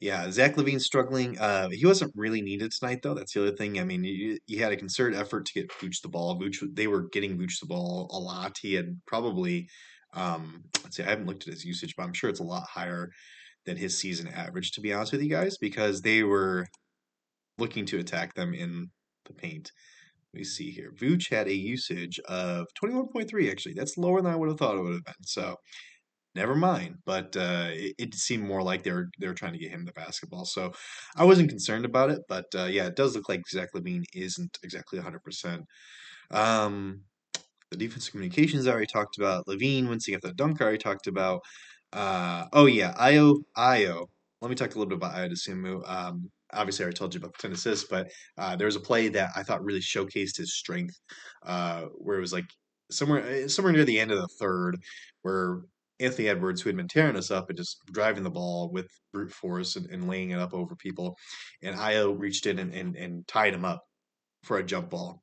yeah, 0.00 0.30
Zach 0.30 0.56
LaVine 0.56 0.80
struggling. 0.80 1.38
Uh, 1.38 1.68
he 1.68 1.86
wasn't 1.86 2.12
really 2.16 2.40
needed 2.40 2.72
tonight, 2.72 3.00
though. 3.02 3.14
That's 3.14 3.34
the 3.34 3.42
other 3.42 3.56
thing. 3.56 3.78
I 3.78 3.84
mean, 3.84 4.02
you 4.04 4.58
had 4.58 4.72
a 4.72 4.76
concerted 4.76 5.18
effort 5.18 5.46
to 5.46 5.52
get 5.52 5.70
Vooch 5.70 6.00
the 6.02 6.08
ball. 6.08 6.40
Vooch, 6.40 6.58
they 6.74 6.86
were 6.86 7.08
getting 7.12 7.38
Vooch 7.38 7.60
the 7.60 7.66
ball 7.66 8.10
a 8.10 8.18
lot. 8.18 8.56
He 8.60 8.74
had 8.74 8.98
probably, 9.06 9.68
um, 10.14 10.64
let's 10.82 10.96
see, 10.96 11.02
I 11.02 11.10
haven't 11.10 11.26
looked 11.26 11.46
at 11.46 11.54
his 11.54 11.64
usage, 11.64 11.94
but 11.96 12.04
I'm 12.04 12.14
sure 12.14 12.30
it's 12.30 12.40
a 12.40 12.44
lot 12.44 12.66
higher 12.68 13.10
than 13.66 13.76
his 13.76 13.98
season 13.98 14.28
average, 14.28 14.72
to 14.72 14.80
be 14.80 14.92
honest 14.92 15.12
with 15.12 15.22
you 15.22 15.30
guys, 15.30 15.58
because 15.58 16.00
they 16.00 16.22
were 16.22 16.66
looking 17.58 17.84
to 17.86 17.98
attack 17.98 18.34
them 18.34 18.54
in 18.54 18.90
the 19.26 19.34
paint 19.34 19.72
me 20.36 20.44
see 20.44 20.70
here. 20.70 20.92
Vooch 20.92 21.30
had 21.30 21.48
a 21.48 21.54
usage 21.54 22.20
of 22.28 22.66
21.3, 22.82 23.50
actually. 23.50 23.74
That's 23.74 23.98
lower 23.98 24.20
than 24.22 24.30
I 24.30 24.36
would 24.36 24.48
have 24.48 24.58
thought 24.58 24.76
it 24.76 24.82
would 24.82 24.92
have 24.94 25.04
been. 25.04 25.24
So 25.24 25.56
never 26.36 26.54
mind. 26.54 26.98
But 27.04 27.36
uh, 27.36 27.68
it, 27.70 27.94
it, 27.98 28.14
seemed 28.14 28.44
more 28.44 28.62
like 28.62 28.84
they 28.84 28.92
were 28.92 29.08
they 29.18 29.26
were 29.26 29.34
trying 29.34 29.54
to 29.54 29.58
get 29.58 29.70
him 29.70 29.84
the 29.84 29.92
basketball. 29.92 30.44
So 30.44 30.72
I 31.16 31.24
wasn't 31.24 31.48
concerned 31.48 31.84
about 31.84 32.10
it. 32.10 32.20
But 32.28 32.46
uh, 32.54 32.66
yeah, 32.66 32.86
it 32.86 32.96
does 32.96 33.16
look 33.16 33.28
like 33.28 33.48
Zach 33.48 33.70
LaVine 33.74 34.04
isn't 34.14 34.58
exactly 34.62 35.00
100%. 35.00 35.62
Um, 36.30 37.00
the 37.70 37.76
defensive 37.76 38.12
communications 38.12 38.66
I 38.66 38.70
already 38.70 38.86
talked 38.86 39.18
about. 39.18 39.46
LaVine 39.46 39.88
wincing 39.88 40.14
at 40.14 40.22
the 40.22 40.32
dunk 40.32 40.60
I 40.60 40.64
already 40.64 40.78
talked 40.78 41.06
about. 41.06 41.40
Uh, 41.92 42.44
oh 42.52 42.66
yeah, 42.66 42.94
Ayo 42.94 43.38
Ayo. 43.56 44.06
Let 44.40 44.50
me 44.50 44.54
talk 44.54 44.74
a 44.74 44.78
little 44.78 44.86
bit 44.86 44.98
about 44.98 45.14
Ayo 45.14 45.32
Dosunmu. 45.32 45.88
Um, 45.88 46.30
obviously 46.52 46.86
I 46.86 46.90
told 46.90 47.14
you 47.14 47.18
about 47.18 47.32
the 47.36 47.42
10 47.42 47.52
assists, 47.52 47.88
but 47.88 48.10
uh, 48.38 48.56
there 48.56 48.66
was 48.66 48.76
a 48.76 48.80
play 48.80 49.08
that 49.08 49.30
I 49.36 49.42
thought 49.42 49.64
really 49.64 49.80
showcased 49.80 50.36
his 50.36 50.54
strength, 50.54 50.98
uh, 51.44 51.82
where 51.96 52.18
it 52.18 52.20
was 52.20 52.32
like 52.32 52.46
somewhere 52.90 53.26
eh, 53.26 53.48
somewhere 53.48 53.72
near 53.72 53.84
the 53.84 53.98
end 53.98 54.12
of 54.12 54.18
the 54.18 54.28
third, 54.40 54.78
where 55.22 55.62
Anthony 56.00 56.28
Edwards, 56.28 56.60
who 56.60 56.68
had 56.68 56.76
been 56.76 56.88
tearing 56.88 57.16
us 57.16 57.30
up 57.30 57.48
and 57.48 57.56
just 57.56 57.80
driving 57.86 58.22
the 58.22 58.30
ball 58.30 58.70
with 58.70 58.86
brute 59.12 59.32
force 59.32 59.76
and, 59.76 59.88
and 59.90 60.08
laying 60.08 60.30
it 60.30 60.38
up 60.38 60.54
over 60.54 60.76
people, 60.76 61.16
and 61.62 61.76
Ayo 61.76 62.18
reached 62.18 62.46
in 62.46 62.58
and, 62.58 62.74
and, 62.74 62.96
and 62.96 63.26
tied 63.26 63.54
him 63.54 63.64
up 63.64 63.82
for 64.44 64.58
a 64.58 64.64
jump 64.64 64.90
ball. 64.90 65.22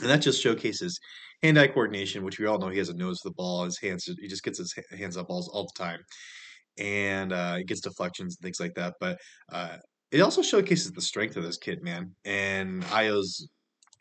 And 0.00 0.10
that 0.10 0.22
just 0.22 0.42
showcases 0.42 0.98
hand-eye 1.42 1.68
coordination, 1.68 2.24
which 2.24 2.38
we 2.38 2.46
all 2.46 2.58
know 2.58 2.68
he 2.68 2.78
has 2.78 2.88
a 2.88 2.94
nose 2.94 3.20
for 3.20 3.28
the 3.28 3.34
ball. 3.34 3.64
His 3.64 3.78
hands, 3.78 4.04
he 4.04 4.28
just 4.28 4.42
gets 4.42 4.58
his 4.58 4.74
hands 4.96 5.16
up 5.16 5.28
balls 5.28 5.48
all 5.48 5.64
the 5.64 5.82
time, 5.82 6.00
and 6.78 7.32
uh, 7.32 7.56
he 7.56 7.64
gets 7.64 7.80
deflections 7.80 8.36
and 8.36 8.44
things 8.44 8.60
like 8.60 8.74
that. 8.74 8.94
But 9.00 9.18
uh, 9.52 9.76
it 10.12 10.20
also 10.20 10.42
showcases 10.42 10.92
the 10.92 11.00
strength 11.00 11.36
of 11.36 11.42
this 11.42 11.56
kid, 11.56 11.82
man. 11.82 12.14
And 12.24 12.82
Ayo's 12.84 13.48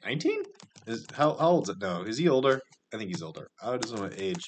19? 0.05 0.43
Is 0.87 1.07
how, 1.13 1.35
how 1.35 1.47
old 1.47 1.69
is 1.69 1.75
it? 1.75 1.81
No, 1.81 2.03
is 2.03 2.17
he 2.17 2.27
older? 2.27 2.61
I 2.93 2.97
think 2.97 3.09
he's 3.09 3.23
older. 3.23 3.49
How 3.59 3.77
does 3.77 3.93
what 3.93 4.19
age? 4.19 4.45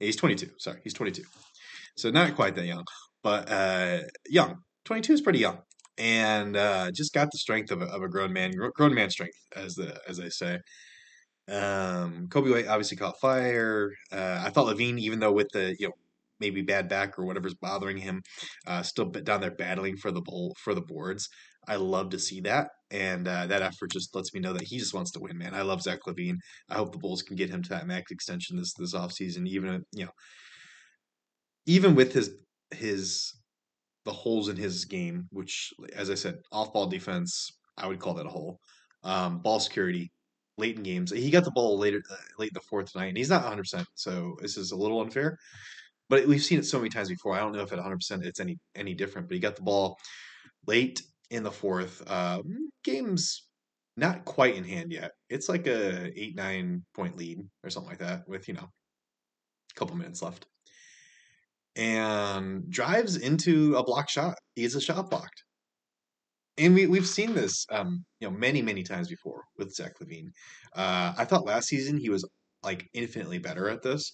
He's 0.00 0.16
22. 0.16 0.50
Sorry, 0.58 0.78
he's 0.82 0.94
22. 0.94 1.22
So 1.96 2.10
not 2.10 2.34
quite 2.34 2.54
that 2.54 2.66
young, 2.66 2.84
but 3.22 3.50
uh, 3.50 4.00
young. 4.28 4.58
22 4.84 5.12
is 5.14 5.20
pretty 5.20 5.40
young, 5.40 5.58
and 5.98 6.56
uh, 6.56 6.90
just 6.92 7.12
got 7.12 7.30
the 7.30 7.38
strength 7.38 7.70
of 7.70 7.82
a, 7.82 7.86
of 7.86 8.02
a 8.02 8.08
grown 8.08 8.32
man, 8.32 8.52
grown 8.74 8.94
man 8.94 9.10
strength, 9.10 9.36
as 9.54 9.74
the 9.74 10.00
as 10.08 10.16
they 10.16 10.30
say. 10.30 10.60
Um, 11.48 12.28
Coby 12.28 12.52
White 12.52 12.68
obviously 12.68 12.96
caught 12.96 13.20
fire. 13.20 13.90
Uh, 14.12 14.42
I 14.44 14.50
thought 14.50 14.66
LaVine, 14.66 14.98
even 14.98 15.18
though 15.18 15.32
with 15.32 15.48
the 15.52 15.74
you 15.78 15.88
know 15.88 15.94
maybe 16.40 16.62
bad 16.62 16.88
back 16.88 17.18
or 17.18 17.24
whatever's 17.26 17.54
bothering 17.54 17.98
him, 17.98 18.22
uh, 18.66 18.82
still 18.82 19.06
down 19.06 19.40
there 19.40 19.54
battling 19.54 19.96
for 19.96 20.10
the 20.10 20.22
bowl 20.22 20.54
for 20.62 20.74
the 20.74 20.82
boards. 20.82 21.28
I 21.66 21.76
love 21.76 22.10
to 22.10 22.18
see 22.18 22.40
that, 22.42 22.68
and 22.90 23.28
uh, 23.28 23.46
that 23.46 23.62
effort 23.62 23.90
just 23.90 24.14
lets 24.14 24.32
me 24.32 24.40
know 24.40 24.54
that 24.54 24.66
he 24.66 24.78
just 24.78 24.94
wants 24.94 25.10
to 25.12 25.20
win, 25.20 25.36
man. 25.36 25.54
I 25.54 25.62
love 25.62 25.82
Zach 25.82 26.00
LaVine. 26.06 26.36
I 26.70 26.76
hope 26.76 26.92
the 26.92 26.98
Bulls 26.98 27.22
can 27.22 27.36
get 27.36 27.50
him 27.50 27.62
to 27.62 27.68
that 27.70 27.86
max 27.86 28.10
extension 28.10 28.56
this 28.56 28.72
this 28.74 28.94
offseason, 28.94 29.46
even 29.46 29.82
you 29.92 30.06
know, 30.06 30.12
even 31.66 31.94
with 31.94 32.12
his 32.12 32.34
his 32.70 33.34
the 34.04 34.12
holes 34.12 34.48
in 34.48 34.56
his 34.56 34.86
game, 34.86 35.26
which, 35.30 35.70
as 35.94 36.10
I 36.10 36.14
said, 36.14 36.36
off 36.50 36.72
ball 36.72 36.86
defense, 36.86 37.50
I 37.76 37.86
would 37.86 38.00
call 38.00 38.14
that 38.14 38.26
a 38.26 38.30
hole. 38.30 38.58
Um, 39.04 39.40
ball 39.40 39.60
security, 39.60 40.10
late 40.56 40.76
in 40.76 40.82
games. 40.82 41.12
He 41.12 41.30
got 41.30 41.44
the 41.44 41.50
ball 41.50 41.78
later, 41.78 42.00
uh, 42.10 42.16
late 42.38 42.50
in 42.50 42.54
the 42.54 42.60
fourth 42.68 42.94
night, 42.96 43.08
and 43.08 43.16
he's 43.16 43.28
not 43.28 43.42
100. 43.42 43.62
percent 43.62 43.86
So 43.94 44.36
this 44.40 44.56
is 44.56 44.72
a 44.72 44.76
little 44.76 45.00
unfair. 45.02 45.36
But 46.08 46.26
we've 46.26 46.42
seen 46.42 46.58
it 46.58 46.64
so 46.64 46.78
many 46.78 46.90
times 46.90 47.08
before. 47.08 47.34
I 47.34 47.40
don't 47.40 47.52
know 47.52 47.62
if 47.62 47.72
at 47.72 47.78
100% 47.78 48.24
it's 48.24 48.40
any 48.40 48.58
any 48.74 48.94
different. 48.94 49.28
But 49.28 49.34
he 49.34 49.40
got 49.40 49.56
the 49.56 49.62
ball 49.62 49.98
late 50.66 51.02
in 51.30 51.42
the 51.42 51.50
fourth. 51.50 52.02
Uh, 52.06 52.42
game's 52.84 53.48
not 53.96 54.24
quite 54.24 54.54
in 54.54 54.64
hand 54.64 54.92
yet. 54.92 55.12
It's 55.28 55.48
like 55.48 55.66
a 55.66 56.12
eight 56.18 56.36
nine 56.36 56.84
point 56.94 57.16
lead 57.16 57.40
or 57.64 57.70
something 57.70 57.90
like 57.90 57.98
that 57.98 58.28
with 58.28 58.48
you 58.48 58.54
know 58.54 58.68
a 58.68 59.78
couple 59.78 59.96
minutes 59.96 60.22
left, 60.22 60.46
and 61.76 62.70
drives 62.70 63.16
into 63.16 63.76
a 63.76 63.84
block 63.84 64.08
shot. 64.08 64.36
He 64.54 64.64
a 64.64 64.80
shot 64.80 65.10
blocked. 65.10 65.44
And 66.58 66.74
we, 66.74 66.86
we've 66.88 67.06
seen 67.06 67.34
this, 67.34 67.64
um, 67.70 68.04
you 68.18 68.28
know, 68.28 68.36
many, 68.36 68.62
many 68.62 68.82
times 68.82 69.06
before 69.06 69.44
with 69.56 69.72
Zach 69.72 69.92
LaVine. 70.00 70.32
Uh, 70.74 71.14
I 71.16 71.24
thought 71.24 71.46
last 71.46 71.68
season 71.68 71.96
he 71.96 72.10
was 72.10 72.28
like 72.64 72.88
infinitely 72.94 73.38
better 73.38 73.68
at 73.68 73.82
this 73.82 74.12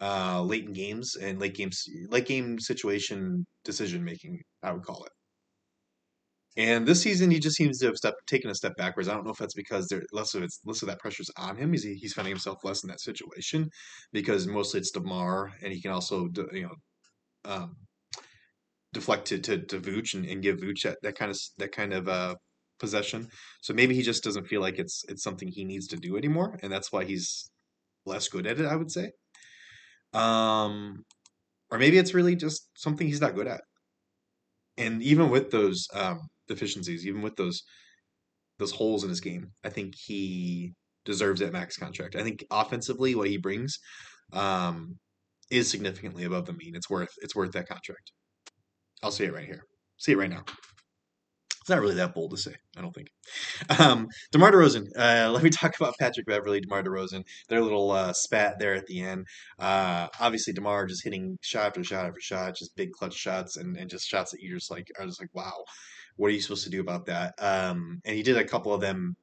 uh, 0.00 0.42
late 0.42 0.66
in 0.66 0.72
games 0.72 1.16
and 1.16 1.40
late 1.40 1.54
games, 1.54 1.84
late 2.08 2.26
game 2.26 2.58
situation 2.58 3.46
decision 3.64 4.04
making. 4.04 4.40
I 4.62 4.72
would 4.72 4.82
call 4.82 5.04
it. 5.04 5.12
And 6.56 6.86
this 6.86 7.02
season, 7.02 7.30
he 7.32 7.40
just 7.40 7.56
seems 7.56 7.78
to 7.78 7.86
have 7.86 7.96
step, 7.96 8.14
taken 8.28 8.48
a 8.48 8.54
step 8.54 8.76
backwards. 8.76 9.08
I 9.08 9.14
don't 9.14 9.24
know 9.24 9.32
if 9.32 9.38
that's 9.38 9.54
because 9.54 9.88
there 9.88 10.02
less 10.12 10.34
of 10.34 10.42
it's 10.44 10.60
less 10.64 10.82
of 10.82 10.88
that 10.88 11.00
pressure's 11.00 11.30
on 11.36 11.56
him. 11.56 11.72
He's 11.72 11.82
he's 11.82 12.12
finding 12.12 12.30
himself 12.30 12.58
less 12.62 12.84
in 12.84 12.90
that 12.90 13.00
situation 13.00 13.70
because 14.12 14.46
mostly 14.46 14.78
it's 14.80 14.92
DeMar, 14.92 15.52
and 15.62 15.72
he 15.72 15.82
can 15.82 15.90
also 15.90 16.28
you 16.52 16.62
know 16.62 16.74
um, 17.44 17.76
deflect 18.92 19.26
to 19.28 19.38
to, 19.38 19.58
to 19.58 19.80
Vooch 19.80 20.14
and, 20.14 20.24
and 20.26 20.42
give 20.42 20.58
Vooch 20.58 20.82
that, 20.84 20.98
that 21.02 21.18
kind 21.18 21.32
of 21.32 21.38
that 21.58 21.72
kind 21.72 21.92
of 21.92 22.08
uh, 22.08 22.36
possession. 22.78 23.28
So 23.62 23.74
maybe 23.74 23.94
he 23.96 24.02
just 24.02 24.22
doesn't 24.22 24.46
feel 24.46 24.60
like 24.60 24.78
it's 24.78 25.02
it's 25.08 25.24
something 25.24 25.48
he 25.48 25.64
needs 25.64 25.88
to 25.88 25.96
do 25.96 26.16
anymore, 26.16 26.58
and 26.62 26.72
that's 26.72 26.92
why 26.92 27.04
he's 27.04 27.50
less 28.06 28.28
good 28.28 28.46
at 28.46 28.60
it. 28.60 28.66
I 28.66 28.76
would 28.76 28.92
say. 28.92 29.10
Um, 30.14 31.04
or 31.70 31.78
maybe 31.78 31.98
it's 31.98 32.14
really 32.14 32.36
just 32.36 32.68
something 32.76 33.06
he's 33.06 33.20
not 33.20 33.34
good 33.34 33.48
at. 33.48 33.62
And 34.76 35.02
even 35.02 35.30
with 35.30 35.50
those 35.50 35.86
um, 35.94 36.20
deficiencies, 36.48 37.06
even 37.06 37.22
with 37.22 37.36
those 37.36 37.62
those 38.58 38.72
holes 38.72 39.02
in 39.02 39.10
his 39.10 39.20
game, 39.20 39.50
I 39.64 39.68
think 39.68 39.94
he 39.96 40.72
deserves 41.04 41.40
that 41.40 41.52
max 41.52 41.76
contract. 41.76 42.16
I 42.16 42.22
think 42.22 42.44
offensively, 42.50 43.14
what 43.14 43.28
he 43.28 43.36
brings 43.36 43.78
um, 44.32 44.96
is 45.50 45.70
significantly 45.70 46.24
above 46.24 46.46
the 46.46 46.52
mean. 46.52 46.74
It's 46.74 46.90
worth 46.90 47.12
it's 47.22 47.34
worth 47.34 47.52
that 47.52 47.68
contract. 47.68 48.12
I'll 49.02 49.10
see 49.10 49.24
it 49.24 49.34
right 49.34 49.46
here. 49.46 49.64
See 49.98 50.12
it 50.12 50.18
right 50.18 50.30
now. 50.30 50.44
It's 51.64 51.70
not 51.70 51.80
really 51.80 51.94
that 51.94 52.12
bold 52.12 52.32
to 52.32 52.36
say, 52.36 52.52
I 52.76 52.82
don't 52.82 52.94
think. 52.94 53.08
Um, 53.78 54.08
DeMar 54.32 54.52
DeRozan. 54.52 54.86
Uh, 54.98 55.30
let 55.32 55.42
me 55.42 55.48
talk 55.62 55.74
about 55.74 55.94
Patrick 55.98 56.26
Beverley, 56.26 56.60
DeMar 56.60 56.82
DeRozan. 56.82 57.24
Their 57.48 57.62
little 57.62 57.90
uh, 57.90 58.12
spat 58.12 58.58
there 58.58 58.74
at 58.74 58.84
the 58.84 59.00
end. 59.00 59.24
Uh, 59.58 60.08
obviously, 60.20 60.52
DeMar 60.52 60.84
just 60.84 61.02
hitting 61.04 61.38
shot 61.40 61.68
after 61.68 61.82
shot 61.82 62.04
after 62.04 62.20
shot, 62.20 62.56
just 62.56 62.76
big 62.76 62.92
clutch 62.92 63.14
shots, 63.14 63.56
and, 63.56 63.78
and 63.78 63.88
just 63.88 64.06
shots 64.06 64.32
that 64.32 64.42
you 64.42 64.54
just 64.54 64.70
like 64.70 64.88
are 65.00 65.06
just 65.06 65.22
like, 65.22 65.30
wow, 65.32 65.64
what 66.16 66.26
are 66.26 66.32
you 66.32 66.40
supposed 66.42 66.64
to 66.64 66.70
do 66.70 66.82
about 66.82 67.06
that? 67.06 67.32
Um, 67.38 68.02
and 68.04 68.14
he 68.14 68.22
did 68.22 68.36
a 68.36 68.44
couple 68.44 68.74
of 68.74 68.82
them 68.82 69.16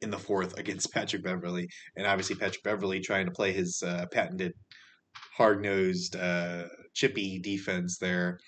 in 0.00 0.12
the 0.12 0.16
fourth 0.16 0.56
against 0.58 0.92
Patrick 0.92 1.24
Beverley, 1.24 1.66
and 1.96 2.06
obviously 2.06 2.36
Patrick 2.36 2.62
Beverley 2.62 3.00
trying 3.00 3.26
to 3.26 3.32
play 3.32 3.50
his 3.50 3.82
uh, 3.84 4.06
patented 4.12 4.52
hard 5.36 5.60
nosed, 5.60 6.14
uh, 6.14 6.66
chippy 6.92 7.40
defense 7.40 7.98
there 7.98 8.38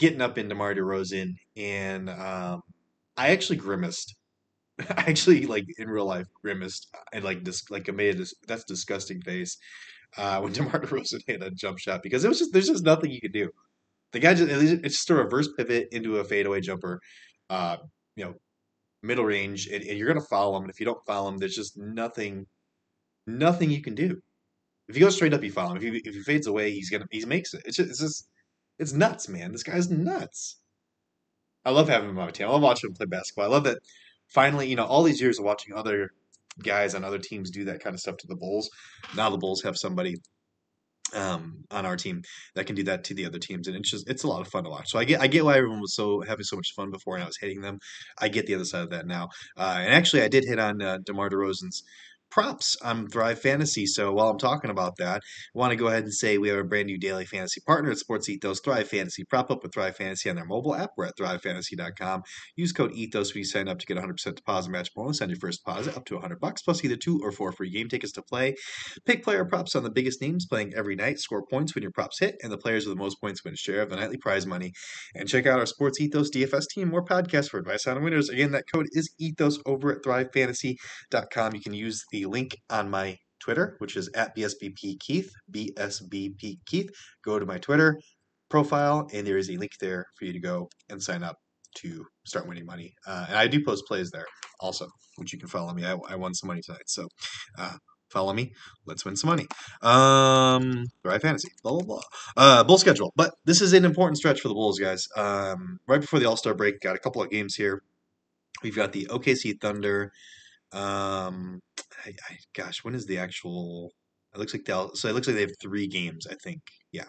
getting 0.00 0.22
up 0.22 0.38
into 0.38 0.50
DeMar 0.50 0.74
DeRozan, 0.74 1.34
and 1.56 2.10
um, 2.10 2.62
I 3.16 3.28
actually 3.30 3.58
grimaced 3.58 4.16
I 4.96 5.04
actually 5.08 5.46
like 5.46 5.66
in 5.78 5.88
real 5.88 6.06
life 6.06 6.26
grimaced 6.42 6.88
and 7.12 7.24
like 7.24 7.44
dis- 7.44 7.70
like 7.70 7.92
made 7.94 8.18
this 8.18 8.34
that's 8.46 8.64
disgusting 8.64 9.20
face 9.22 9.56
uh, 10.16 10.40
when 10.42 10.52
DeMar 10.52 10.80
DeRozan 10.80 11.20
hit 11.26 11.42
a 11.42 11.50
jump 11.50 11.78
shot 11.78 12.02
because 12.02 12.24
it 12.24 12.28
was 12.28 12.38
just 12.38 12.52
there's 12.52 12.68
just 12.68 12.84
nothing 12.84 13.10
you 13.10 13.20
could 13.20 13.32
do. 13.32 13.50
The 14.12 14.20
guy 14.20 14.34
just 14.34 14.50
it's 14.50 14.96
just 14.96 15.10
a 15.10 15.14
reverse 15.14 15.48
pivot 15.56 15.88
into 15.92 16.18
a 16.18 16.24
fadeaway 16.24 16.60
jumper, 16.60 17.00
uh, 17.50 17.76
you 18.16 18.24
know, 18.24 18.34
middle 19.02 19.24
range, 19.24 19.68
and, 19.68 19.82
and 19.84 19.98
you're 19.98 20.08
gonna 20.08 20.20
follow 20.26 20.56
him. 20.56 20.64
And 20.64 20.70
if 20.70 20.80
you 20.80 20.86
don't 20.86 21.04
follow 21.06 21.28
him, 21.28 21.38
there's 21.38 21.54
just 21.56 21.78
nothing, 21.78 22.46
nothing 23.26 23.70
you 23.70 23.82
can 23.82 23.94
do. 23.94 24.20
If 24.88 24.96
he 24.96 25.00
goes 25.00 25.16
straight 25.16 25.34
up, 25.34 25.44
you 25.44 25.52
follow 25.52 25.72
him. 25.72 25.76
If 25.78 25.82
he 25.82 26.00
if 26.04 26.14
he 26.14 26.22
fades 26.22 26.46
away, 26.48 26.72
he's 26.72 26.90
gonna 26.90 27.06
he 27.10 27.24
makes 27.26 27.54
it. 27.54 27.62
It's 27.66 27.76
just 27.76 27.90
it's 27.90 28.00
just 28.00 28.28
it's 28.80 28.94
nuts, 28.94 29.28
man. 29.28 29.52
This 29.52 29.62
guy's 29.62 29.90
nuts. 29.90 30.56
I 31.64 31.70
love 31.70 31.88
having 31.88 32.08
him 32.08 32.18
on 32.18 32.24
my 32.24 32.30
team. 32.30 32.48
I 32.48 32.50
love 32.50 32.62
watching 32.62 32.88
him 32.88 32.94
play 32.94 33.06
basketball. 33.06 33.44
I 33.44 33.48
love 33.48 33.64
that 33.64 33.78
finally, 34.28 34.66
you 34.68 34.76
know, 34.76 34.86
all 34.86 35.02
these 35.02 35.20
years 35.20 35.38
of 35.38 35.44
watching 35.44 35.74
other 35.74 36.10
guys 36.62 36.94
on 36.94 37.04
other 37.04 37.18
teams 37.18 37.50
do 37.50 37.64
that 37.66 37.82
kind 37.82 37.94
of 37.94 38.00
stuff 38.00 38.16
to 38.18 38.26
the 38.26 38.36
Bulls. 38.36 38.70
Now 39.14 39.28
the 39.28 39.36
Bulls 39.36 39.62
have 39.62 39.76
somebody 39.76 40.16
um, 41.14 41.64
on 41.70 41.84
our 41.84 41.96
team 41.96 42.22
that 42.54 42.66
can 42.66 42.74
do 42.74 42.84
that 42.84 43.04
to 43.04 43.14
the 43.14 43.26
other 43.26 43.38
teams, 43.38 43.68
and 43.68 43.76
it's 43.76 43.90
just 43.90 44.08
it's 44.08 44.24
a 44.24 44.28
lot 44.28 44.40
of 44.40 44.48
fun 44.48 44.64
to 44.64 44.70
watch. 44.70 44.90
So 44.90 44.98
I 44.98 45.04
get 45.04 45.20
I 45.20 45.26
get 45.26 45.44
why 45.44 45.58
everyone 45.58 45.80
was 45.80 45.94
so 45.94 46.22
having 46.22 46.44
so 46.44 46.56
much 46.56 46.72
fun 46.74 46.90
before, 46.90 47.16
and 47.16 47.22
I 47.22 47.26
was 47.26 47.38
hating 47.38 47.60
them. 47.60 47.80
I 48.18 48.28
get 48.28 48.46
the 48.46 48.54
other 48.54 48.64
side 48.64 48.84
of 48.84 48.90
that 48.90 49.06
now, 49.06 49.28
uh, 49.58 49.78
and 49.80 49.92
actually 49.92 50.22
I 50.22 50.28
did 50.28 50.44
hit 50.44 50.58
on 50.58 50.80
uh, 50.80 50.98
DeMar 51.04 51.28
DeRozan's 51.28 51.82
props 52.30 52.76
on 52.82 53.08
Thrive 53.08 53.40
Fantasy. 53.40 53.86
So 53.86 54.12
while 54.12 54.28
I'm 54.28 54.38
talking 54.38 54.70
about 54.70 54.96
that, 54.98 55.22
I 55.54 55.58
want 55.58 55.72
to 55.72 55.76
go 55.76 55.88
ahead 55.88 56.04
and 56.04 56.14
say 56.14 56.38
we 56.38 56.48
have 56.48 56.58
a 56.58 56.64
brand 56.64 56.86
new 56.86 56.98
daily 56.98 57.24
fantasy 57.24 57.60
partner 57.66 57.90
at 57.90 57.98
Sports 57.98 58.28
Ethos, 58.28 58.60
Thrive 58.60 58.88
Fantasy. 58.88 59.24
Prop 59.24 59.50
up 59.50 59.62
with 59.62 59.72
Thrive 59.72 59.96
Fantasy 59.96 60.30
on 60.30 60.36
their 60.36 60.44
mobile 60.44 60.74
app. 60.74 60.90
We're 60.96 61.06
at 61.06 61.16
thrivefantasy.com. 61.16 62.22
Use 62.56 62.72
code 62.72 62.92
ETHOS 62.92 63.34
when 63.34 63.38
you 63.38 63.44
sign 63.44 63.68
up 63.68 63.78
to 63.78 63.86
get 63.86 63.96
100% 63.96 64.34
deposit 64.34 64.70
match 64.70 64.90
bonus 64.94 65.20
on 65.20 65.28
your 65.28 65.38
first 65.38 65.62
deposit 65.64 65.96
up 65.96 66.04
to 66.06 66.14
100 66.14 66.40
bucks 66.40 66.62
plus 66.62 66.84
either 66.84 66.96
two 66.96 67.20
or 67.22 67.32
four 67.32 67.52
free 67.52 67.70
game 67.70 67.88
tickets 67.88 68.12
to 68.12 68.22
play. 68.22 68.54
Pick 69.04 69.22
player 69.24 69.44
props 69.44 69.74
on 69.74 69.82
the 69.82 69.90
biggest 69.90 70.20
names 70.20 70.46
playing 70.46 70.72
every 70.74 70.96
night. 70.96 71.18
Score 71.18 71.44
points 71.44 71.74
when 71.74 71.82
your 71.82 71.92
props 71.92 72.20
hit, 72.20 72.36
and 72.42 72.52
the 72.52 72.58
players 72.58 72.86
with 72.86 72.96
the 72.96 73.02
most 73.02 73.20
points 73.20 73.44
win 73.44 73.54
a 73.54 73.56
share 73.56 73.82
of 73.82 73.90
the 73.90 73.96
nightly 73.96 74.16
prize 74.16 74.46
money. 74.46 74.72
And 75.14 75.28
check 75.28 75.46
out 75.46 75.58
our 75.58 75.66
Sports 75.66 76.00
Ethos 76.00 76.30
DFS 76.30 76.66
team 76.68 76.88
more 76.88 77.04
podcasts 77.04 77.48
for 77.48 77.58
advice 77.58 77.86
on 77.86 78.02
winners. 78.02 78.28
Again, 78.28 78.52
that 78.52 78.64
code 78.72 78.86
is 78.92 79.10
ETHOS 79.20 79.58
over 79.66 79.92
at 79.92 80.02
thrivefantasy.com. 80.02 81.54
You 81.54 81.60
can 81.60 81.74
use 81.74 82.04
the 82.10 82.19
link 82.26 82.56
on 82.68 82.90
my 82.90 83.16
Twitter, 83.40 83.76
which 83.78 83.96
is 83.96 84.08
at 84.14 84.36
BSBP 84.36 85.00
Keith, 85.00 85.30
BSBP 85.52 86.58
Keith. 86.66 86.90
Go 87.24 87.38
to 87.38 87.46
my 87.46 87.58
Twitter 87.58 87.98
profile, 88.50 89.08
and 89.12 89.26
there 89.26 89.38
is 89.38 89.48
a 89.50 89.56
link 89.56 89.72
there 89.80 90.06
for 90.18 90.24
you 90.26 90.32
to 90.32 90.40
go 90.40 90.68
and 90.88 91.02
sign 91.02 91.22
up 91.22 91.36
to 91.76 92.04
start 92.24 92.46
winning 92.46 92.66
money. 92.66 92.92
Uh, 93.06 93.26
and 93.28 93.36
I 93.36 93.46
do 93.46 93.64
post 93.64 93.84
plays 93.86 94.10
there 94.10 94.26
also, 94.60 94.88
which 95.16 95.32
you 95.32 95.38
can 95.38 95.48
follow 95.48 95.72
me. 95.72 95.84
I, 95.84 95.96
I 96.08 96.16
won 96.16 96.34
some 96.34 96.48
money 96.48 96.60
tonight, 96.64 96.88
so 96.88 97.06
uh, 97.58 97.76
follow 98.10 98.32
me. 98.32 98.52
Let's 98.86 99.04
win 99.04 99.16
some 99.16 99.30
money. 99.30 99.46
Um, 99.82 100.84
fantasy, 101.04 101.48
blah 101.62 101.72
blah 101.72 101.82
blah. 101.82 102.00
Uh, 102.36 102.64
bull 102.64 102.78
schedule, 102.78 103.12
but 103.16 103.34
this 103.44 103.60
is 103.60 103.72
an 103.72 103.84
important 103.84 104.18
stretch 104.18 104.40
for 104.40 104.48
the 104.48 104.54
Bulls, 104.54 104.78
guys. 104.78 105.06
Um, 105.16 105.78
right 105.86 106.00
before 106.00 106.18
the 106.18 106.28
All 106.28 106.36
Star 106.36 106.54
break, 106.54 106.80
got 106.80 106.96
a 106.96 107.00
couple 107.00 107.22
of 107.22 107.30
games 107.30 107.54
here. 107.54 107.82
We've 108.62 108.76
got 108.76 108.92
the 108.92 109.06
OKC 109.06 109.60
Thunder. 109.60 110.12
Um, 110.72 111.60
I, 112.04 112.10
I, 112.10 112.36
gosh, 112.54 112.84
when 112.84 112.94
is 112.94 113.06
the 113.06 113.18
actual? 113.18 113.90
It 114.34 114.38
looks 114.38 114.54
like 114.54 114.64
they'll. 114.64 114.94
so 114.94 115.08
it 115.08 115.14
looks 115.14 115.26
like 115.26 115.34
they 115.34 115.42
have 115.42 115.50
three 115.60 115.88
games. 115.88 116.26
I 116.30 116.34
think, 116.42 116.60
yeah, 116.92 117.06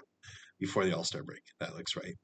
before 0.60 0.86
the 0.86 0.96
All 0.96 1.04
Star 1.04 1.24
break. 1.24 1.44
That 1.60 1.76
looks 1.76 1.96
right. 1.96 2.16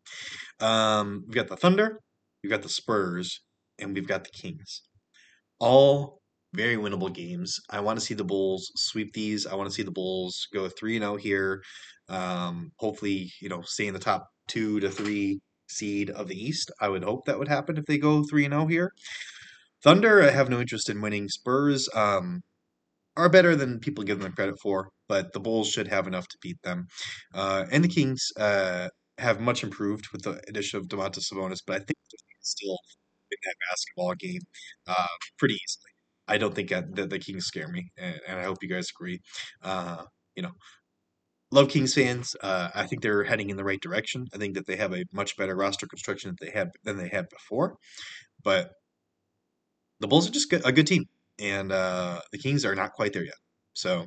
Um, 0.59 1.23
we've 1.27 1.35
got 1.35 1.47
the 1.47 1.57
Thunder, 1.57 1.99
we've 2.43 2.51
got 2.51 2.63
the 2.63 2.69
Spurs, 2.69 3.41
and 3.79 3.93
we've 3.93 4.07
got 4.07 4.23
the 4.23 4.31
Kings. 4.31 4.83
All 5.59 6.21
very 6.53 6.77
winnable 6.77 7.13
games. 7.13 7.59
I 7.69 7.79
want 7.81 7.99
to 7.99 8.05
see 8.05 8.13
the 8.13 8.23
Bulls 8.23 8.71
sweep 8.75 9.13
these. 9.13 9.45
I 9.45 9.55
want 9.55 9.69
to 9.69 9.75
see 9.75 9.83
the 9.83 9.91
Bulls 9.91 10.47
go 10.53 10.69
three 10.69 10.95
and 10.95 11.03
zero 11.03 11.13
oh 11.13 11.17
here. 11.17 11.61
Um, 12.09 12.71
hopefully, 12.79 13.31
you 13.41 13.49
know, 13.49 13.61
stay 13.63 13.87
in 13.87 13.93
the 13.93 13.99
top 13.99 14.27
two 14.47 14.79
to 14.79 14.89
three 14.89 15.39
seed 15.69 16.09
of 16.11 16.27
the 16.27 16.35
East. 16.35 16.71
I 16.79 16.89
would 16.89 17.03
hope 17.03 17.25
that 17.25 17.37
would 17.37 17.49
happen 17.49 17.77
if 17.77 17.85
they 17.85 17.97
go 17.97 18.23
three 18.23 18.45
and 18.45 18.53
zero 18.53 18.63
oh 18.63 18.67
here. 18.67 18.91
Thunder, 19.83 20.23
I 20.23 20.31
have 20.31 20.49
no 20.49 20.59
interest 20.59 20.89
in 20.89 21.01
winning. 21.01 21.29
Spurs 21.29 21.87
um, 21.93 22.41
are 23.15 23.29
better 23.29 23.55
than 23.55 23.79
people 23.79 24.03
give 24.03 24.19
them 24.19 24.33
credit 24.33 24.55
for, 24.61 24.89
but 25.07 25.33
the 25.33 25.39
Bulls 25.39 25.69
should 25.69 25.87
have 25.87 26.07
enough 26.07 26.27
to 26.27 26.37
beat 26.41 26.61
them. 26.63 26.87
Uh, 27.33 27.65
and 27.71 27.83
the 27.83 27.89
Kings 27.89 28.31
uh, 28.39 28.89
have 29.17 29.39
much 29.39 29.63
improved 29.63 30.07
with 30.11 30.23
the 30.23 30.41
addition 30.47 30.79
of 30.79 30.87
Domantas 30.87 31.31
Sabonis, 31.31 31.61
but 31.65 31.75
I 31.75 31.79
think 31.79 31.97
they 32.11 32.17
still 32.41 32.77
win 33.29 33.37
that 33.43 33.55
basketball 33.69 34.13
game 34.15 34.41
uh, 34.87 35.07
pretty 35.37 35.55
easily. 35.55 35.91
I 36.27 36.37
don't 36.37 36.53
think 36.53 36.69
that 36.69 36.95
the, 36.95 37.07
the 37.07 37.19
Kings 37.19 37.45
scare 37.45 37.67
me, 37.67 37.89
and, 37.97 38.19
and, 38.27 38.39
I 38.39 38.43
hope 38.43 38.57
you 38.61 38.69
guys 38.69 38.89
agree. 38.95 39.19
Uh, 39.63 40.03
you 40.35 40.43
know, 40.43 40.51
love 41.51 41.69
Kings 41.69 41.93
fans. 41.93 42.35
Uh, 42.41 42.69
I 42.75 42.85
think 42.85 43.01
they're 43.01 43.23
heading 43.23 43.49
in 43.49 43.57
the 43.57 43.63
right 43.63 43.81
direction. 43.81 44.25
I 44.33 44.37
think 44.37 44.55
that 44.55 44.67
they 44.67 44.75
have 44.75 44.93
a 44.93 45.05
much 45.13 45.37
better 45.37 45.55
roster 45.55 45.87
construction 45.87 46.31
that 46.31 46.45
they 46.45 46.51
had 46.51 46.69
than 46.83 46.97
they 46.97 47.07
had 47.07 47.29
before. 47.29 47.77
But 48.43 48.71
the 49.99 50.07
Bulls 50.07 50.27
are 50.27 50.31
just 50.31 50.51
a 50.53 50.71
good 50.71 50.87
team, 50.87 51.05
and 51.39 51.71
uh, 51.71 52.19
the 52.31 52.37
Kings 52.37 52.65
are 52.65 52.75
not 52.75 52.93
quite 52.93 53.13
there 53.13 53.25
yet. 53.25 53.35
So 53.73 54.05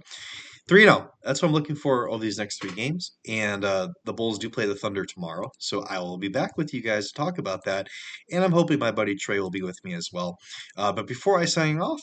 three 0.68 0.82
zero. 0.82 1.08
Oh, 1.08 1.10
that's 1.22 1.42
what 1.42 1.48
I'm 1.48 1.54
looking 1.54 1.76
for 1.76 2.10
over 2.10 2.22
these 2.22 2.38
next 2.38 2.60
three 2.60 2.72
games, 2.72 3.12
and 3.28 3.64
uh, 3.64 3.88
the 4.04 4.12
Bulls 4.12 4.38
do 4.38 4.50
play 4.50 4.66
the 4.66 4.74
Thunder 4.74 5.04
tomorrow. 5.04 5.50
So 5.58 5.84
I 5.88 5.98
will 5.98 6.18
be 6.18 6.28
back 6.28 6.56
with 6.56 6.72
you 6.74 6.82
guys 6.82 7.08
to 7.08 7.14
talk 7.14 7.38
about 7.38 7.64
that, 7.64 7.88
and 8.30 8.44
I'm 8.44 8.52
hoping 8.52 8.78
my 8.78 8.90
buddy 8.90 9.16
Trey 9.16 9.40
will 9.40 9.50
be 9.50 9.62
with 9.62 9.78
me 9.84 9.94
as 9.94 10.10
well. 10.12 10.38
Uh, 10.76 10.92
but 10.92 11.06
before 11.06 11.38
I 11.38 11.44
sign 11.44 11.80
off, 11.80 12.00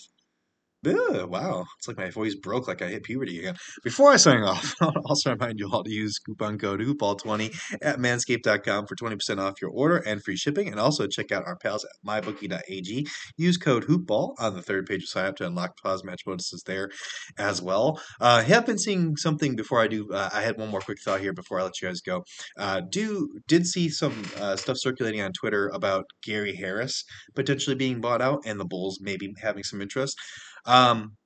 Ugh, 0.86 1.28
wow, 1.30 1.66
it's 1.80 1.88
like 1.88 1.98
my 1.98 2.12
voice 2.12 2.36
broke 2.36 2.68
like 2.68 2.82
I 2.82 2.88
hit 2.88 3.04
puberty 3.04 3.40
again. 3.40 3.56
Before 3.84 4.12
I 4.12 4.18
sign 4.18 4.44
off, 4.44 4.76
I'll 4.82 4.94
also 5.06 5.32
remind 5.32 5.60
you 5.60 5.70
all 5.72 5.84
to 5.84 5.92
use 5.92 6.20
coupon 6.20 6.60
code 6.60 6.82
HoopBall20 6.82 7.78
at 7.82 7.98
manscaped.com 7.98 8.86
for 8.86 8.96
20% 8.96 9.40
off 9.40 9.56
your 9.62 9.72
order 9.72 9.98
and 9.98 10.24
free 10.24 10.38
shipping. 10.38 10.68
And 10.68 10.80
also 10.80 11.08
check 11.08 11.32
out 11.32 11.46
our 11.46 11.58
pals 11.58 11.84
at 11.84 11.92
mybookie.ag. 12.08 13.08
Use 13.38 13.58
code 13.58 13.88
HoopBall 13.88 14.36
on 14.40 14.56
the 14.56 14.62
third 14.62 14.86
page 14.86 15.04
of 15.04 15.10
sign 15.10 15.26
up 15.26 15.36
to 15.38 15.48
unlock 15.48 15.78
pause 15.82 16.04
match 16.04 16.22
bonuses 16.26 16.62
there 16.66 16.90
as 17.38 17.62
well. 17.62 18.00
Uh, 18.22 18.38
I 18.38 18.44
have 18.44 18.66
been 18.66 18.78
seeing 18.78 19.18
something 19.18 19.56
before 19.56 19.82
I 19.82 19.88
do. 19.88 20.08
Uh, 20.14 20.30
I 20.32 20.42
had 20.42 20.58
one 20.58 20.70
more 20.70 20.82
quick 20.82 21.00
thought 21.04 21.22
here 21.22 21.34
before 21.34 21.60
I 21.60 21.64
let 21.64 21.82
you 21.82 21.88
guys 21.88 22.02
go. 22.02 22.24
Uh, 22.58 22.82
do 22.90 23.30
Did 23.48 23.66
see 23.66 23.90
some 23.90 24.24
uh, 24.40 24.56
stuff 24.56 24.78
circulating 24.80 25.22
on 25.22 25.32
Twitter 25.34 25.70
about 25.74 26.06
Gary 26.24 26.56
Harris 26.56 27.04
potentially 27.36 27.76
being 27.76 28.00
bought 28.00 28.22
out 28.22 28.42
and 28.46 28.60
the 28.60 28.66
Bulls 28.66 29.00
maybe 29.02 29.34
having 29.42 29.64
some 29.64 29.82
interest. 29.82 30.16
Um, 30.68 31.18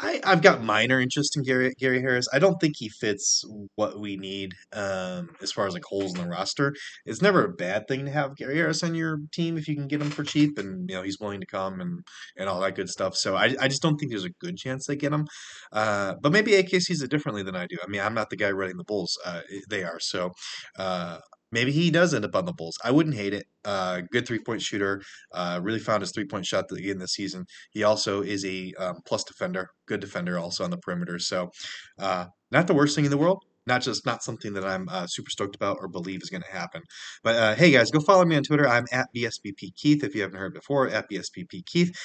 I, 0.00 0.20
I've 0.24 0.42
got 0.42 0.62
minor 0.62 1.00
interest 1.00 1.36
in 1.36 1.44
Gary 1.44 1.72
Gary 1.78 2.00
Harris. 2.00 2.26
I 2.32 2.40
don't 2.40 2.60
think 2.60 2.74
he 2.76 2.88
fits 2.88 3.44
what 3.76 4.00
we 4.00 4.16
need 4.16 4.52
um, 4.72 5.30
as 5.40 5.52
far 5.52 5.68
as 5.68 5.74
like 5.74 5.84
holes 5.84 6.12
in 6.14 6.20
the 6.20 6.28
roster. 6.28 6.74
It's 7.06 7.22
never 7.22 7.44
a 7.44 7.52
bad 7.52 7.86
thing 7.86 8.04
to 8.04 8.10
have 8.10 8.36
Gary 8.36 8.56
Harris 8.56 8.82
on 8.82 8.96
your 8.96 9.18
team 9.32 9.56
if 9.56 9.68
you 9.68 9.76
can 9.76 9.86
get 9.86 10.02
him 10.02 10.10
for 10.10 10.24
cheap 10.24 10.58
and 10.58 10.90
you 10.90 10.96
know 10.96 11.02
he's 11.02 11.20
willing 11.20 11.40
to 11.40 11.46
come 11.46 11.80
and 11.80 12.00
and 12.36 12.48
all 12.48 12.60
that 12.60 12.74
good 12.74 12.88
stuff. 12.88 13.14
So 13.14 13.36
I, 13.36 13.54
I 13.60 13.68
just 13.68 13.82
don't 13.82 13.96
think 13.96 14.10
there's 14.10 14.24
a 14.24 14.30
good 14.40 14.56
chance 14.56 14.86
they 14.86 14.96
get 14.96 15.12
him. 15.12 15.28
Uh, 15.72 16.14
but 16.20 16.32
maybe 16.32 16.56
AK 16.56 16.70
sees 16.80 17.00
it 17.00 17.10
differently 17.10 17.44
than 17.44 17.54
I 17.54 17.66
do. 17.66 17.76
I 17.82 17.86
mean, 17.86 18.00
I'm 18.00 18.14
not 18.14 18.30
the 18.30 18.36
guy 18.36 18.50
running 18.50 18.76
the 18.76 18.84
Bulls. 18.84 19.16
Uh, 19.24 19.42
they 19.70 19.84
are. 19.84 20.00
So 20.00 20.32
uh, 20.76 21.18
maybe 21.54 21.72
he 21.72 21.90
does 21.90 22.12
end 22.12 22.24
up 22.24 22.34
on 22.36 22.44
the 22.44 22.52
Bulls. 22.52 22.76
I 22.84 22.90
wouldn't 22.90 23.14
hate 23.14 23.32
it. 23.32 23.46
Uh, 23.64 24.02
good 24.12 24.26
three 24.26 24.40
point 24.40 24.60
shooter. 24.60 25.00
Uh, 25.32 25.60
really 25.62 25.78
found 25.78 26.02
his 26.02 26.12
three 26.12 26.26
point 26.26 26.44
shot 26.44 26.66
in 26.76 26.98
this 26.98 27.12
season. 27.12 27.46
He 27.70 27.84
also 27.84 28.20
is 28.20 28.44
a 28.44 28.74
um, 28.78 28.96
plus 29.06 29.24
defender, 29.24 29.68
good 29.86 30.00
defender 30.00 30.38
also 30.38 30.64
on 30.64 30.70
the 30.70 30.78
perimeter. 30.78 31.18
So, 31.18 31.50
uh, 31.98 32.26
not 32.50 32.66
the 32.66 32.74
worst 32.74 32.94
thing 32.94 33.04
in 33.06 33.10
the 33.10 33.16
world. 33.16 33.42
Not 33.66 33.80
just 33.80 34.04
not 34.04 34.22
something 34.22 34.52
that 34.54 34.64
I'm 34.64 34.86
uh, 34.90 35.06
super 35.06 35.30
stoked 35.30 35.56
about 35.56 35.78
or 35.80 35.88
believe 35.88 36.20
is 36.22 36.28
going 36.28 36.42
to 36.42 36.52
happen. 36.52 36.82
But 37.22 37.36
uh, 37.36 37.54
hey 37.54 37.70
guys, 37.70 37.90
go 37.90 38.00
follow 38.00 38.26
me 38.26 38.36
on 38.36 38.42
Twitter. 38.42 38.68
I'm 38.68 38.84
at 38.92 39.08
BSBP 39.16 39.74
Keith 39.74 40.04
if 40.04 40.14
you 40.14 40.20
haven't 40.20 40.38
heard 40.38 40.52
before. 40.52 40.88
At 40.88 41.08
BSBP 41.10 41.64
Keith. 41.64 41.96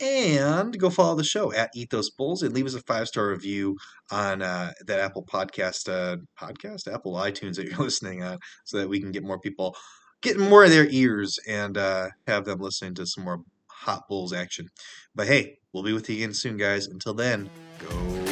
And 0.00 0.76
go 0.78 0.90
follow 0.90 1.14
the 1.14 1.24
show 1.24 1.52
at 1.52 1.70
Ethos 1.74 2.10
Bulls 2.10 2.42
and 2.42 2.52
leave 2.52 2.66
us 2.66 2.74
a 2.74 2.80
five 2.80 3.06
star 3.06 3.28
review 3.28 3.76
on 4.10 4.42
uh, 4.42 4.72
that 4.86 5.00
Apple 5.00 5.24
Podcast, 5.24 5.88
uh, 5.88 6.16
podcast, 6.38 6.92
Apple 6.92 7.14
iTunes 7.14 7.56
that 7.56 7.66
you're 7.66 7.78
listening 7.78 8.22
on, 8.22 8.38
so 8.64 8.78
that 8.78 8.88
we 8.88 9.00
can 9.00 9.12
get 9.12 9.22
more 9.22 9.38
people 9.38 9.76
getting 10.20 10.48
more 10.48 10.64
of 10.64 10.70
their 10.70 10.88
ears 10.88 11.38
and 11.46 11.76
uh, 11.78 12.08
have 12.26 12.44
them 12.44 12.58
listening 12.58 12.94
to 12.94 13.06
some 13.06 13.24
more 13.24 13.42
hot 13.68 14.08
Bulls 14.08 14.32
action. 14.32 14.68
But 15.14 15.28
hey, 15.28 15.58
we'll 15.72 15.84
be 15.84 15.92
with 15.92 16.08
you 16.08 16.16
again 16.16 16.34
soon, 16.34 16.56
guys. 16.56 16.86
Until 16.86 17.14
then, 17.14 17.48
go 17.78 18.23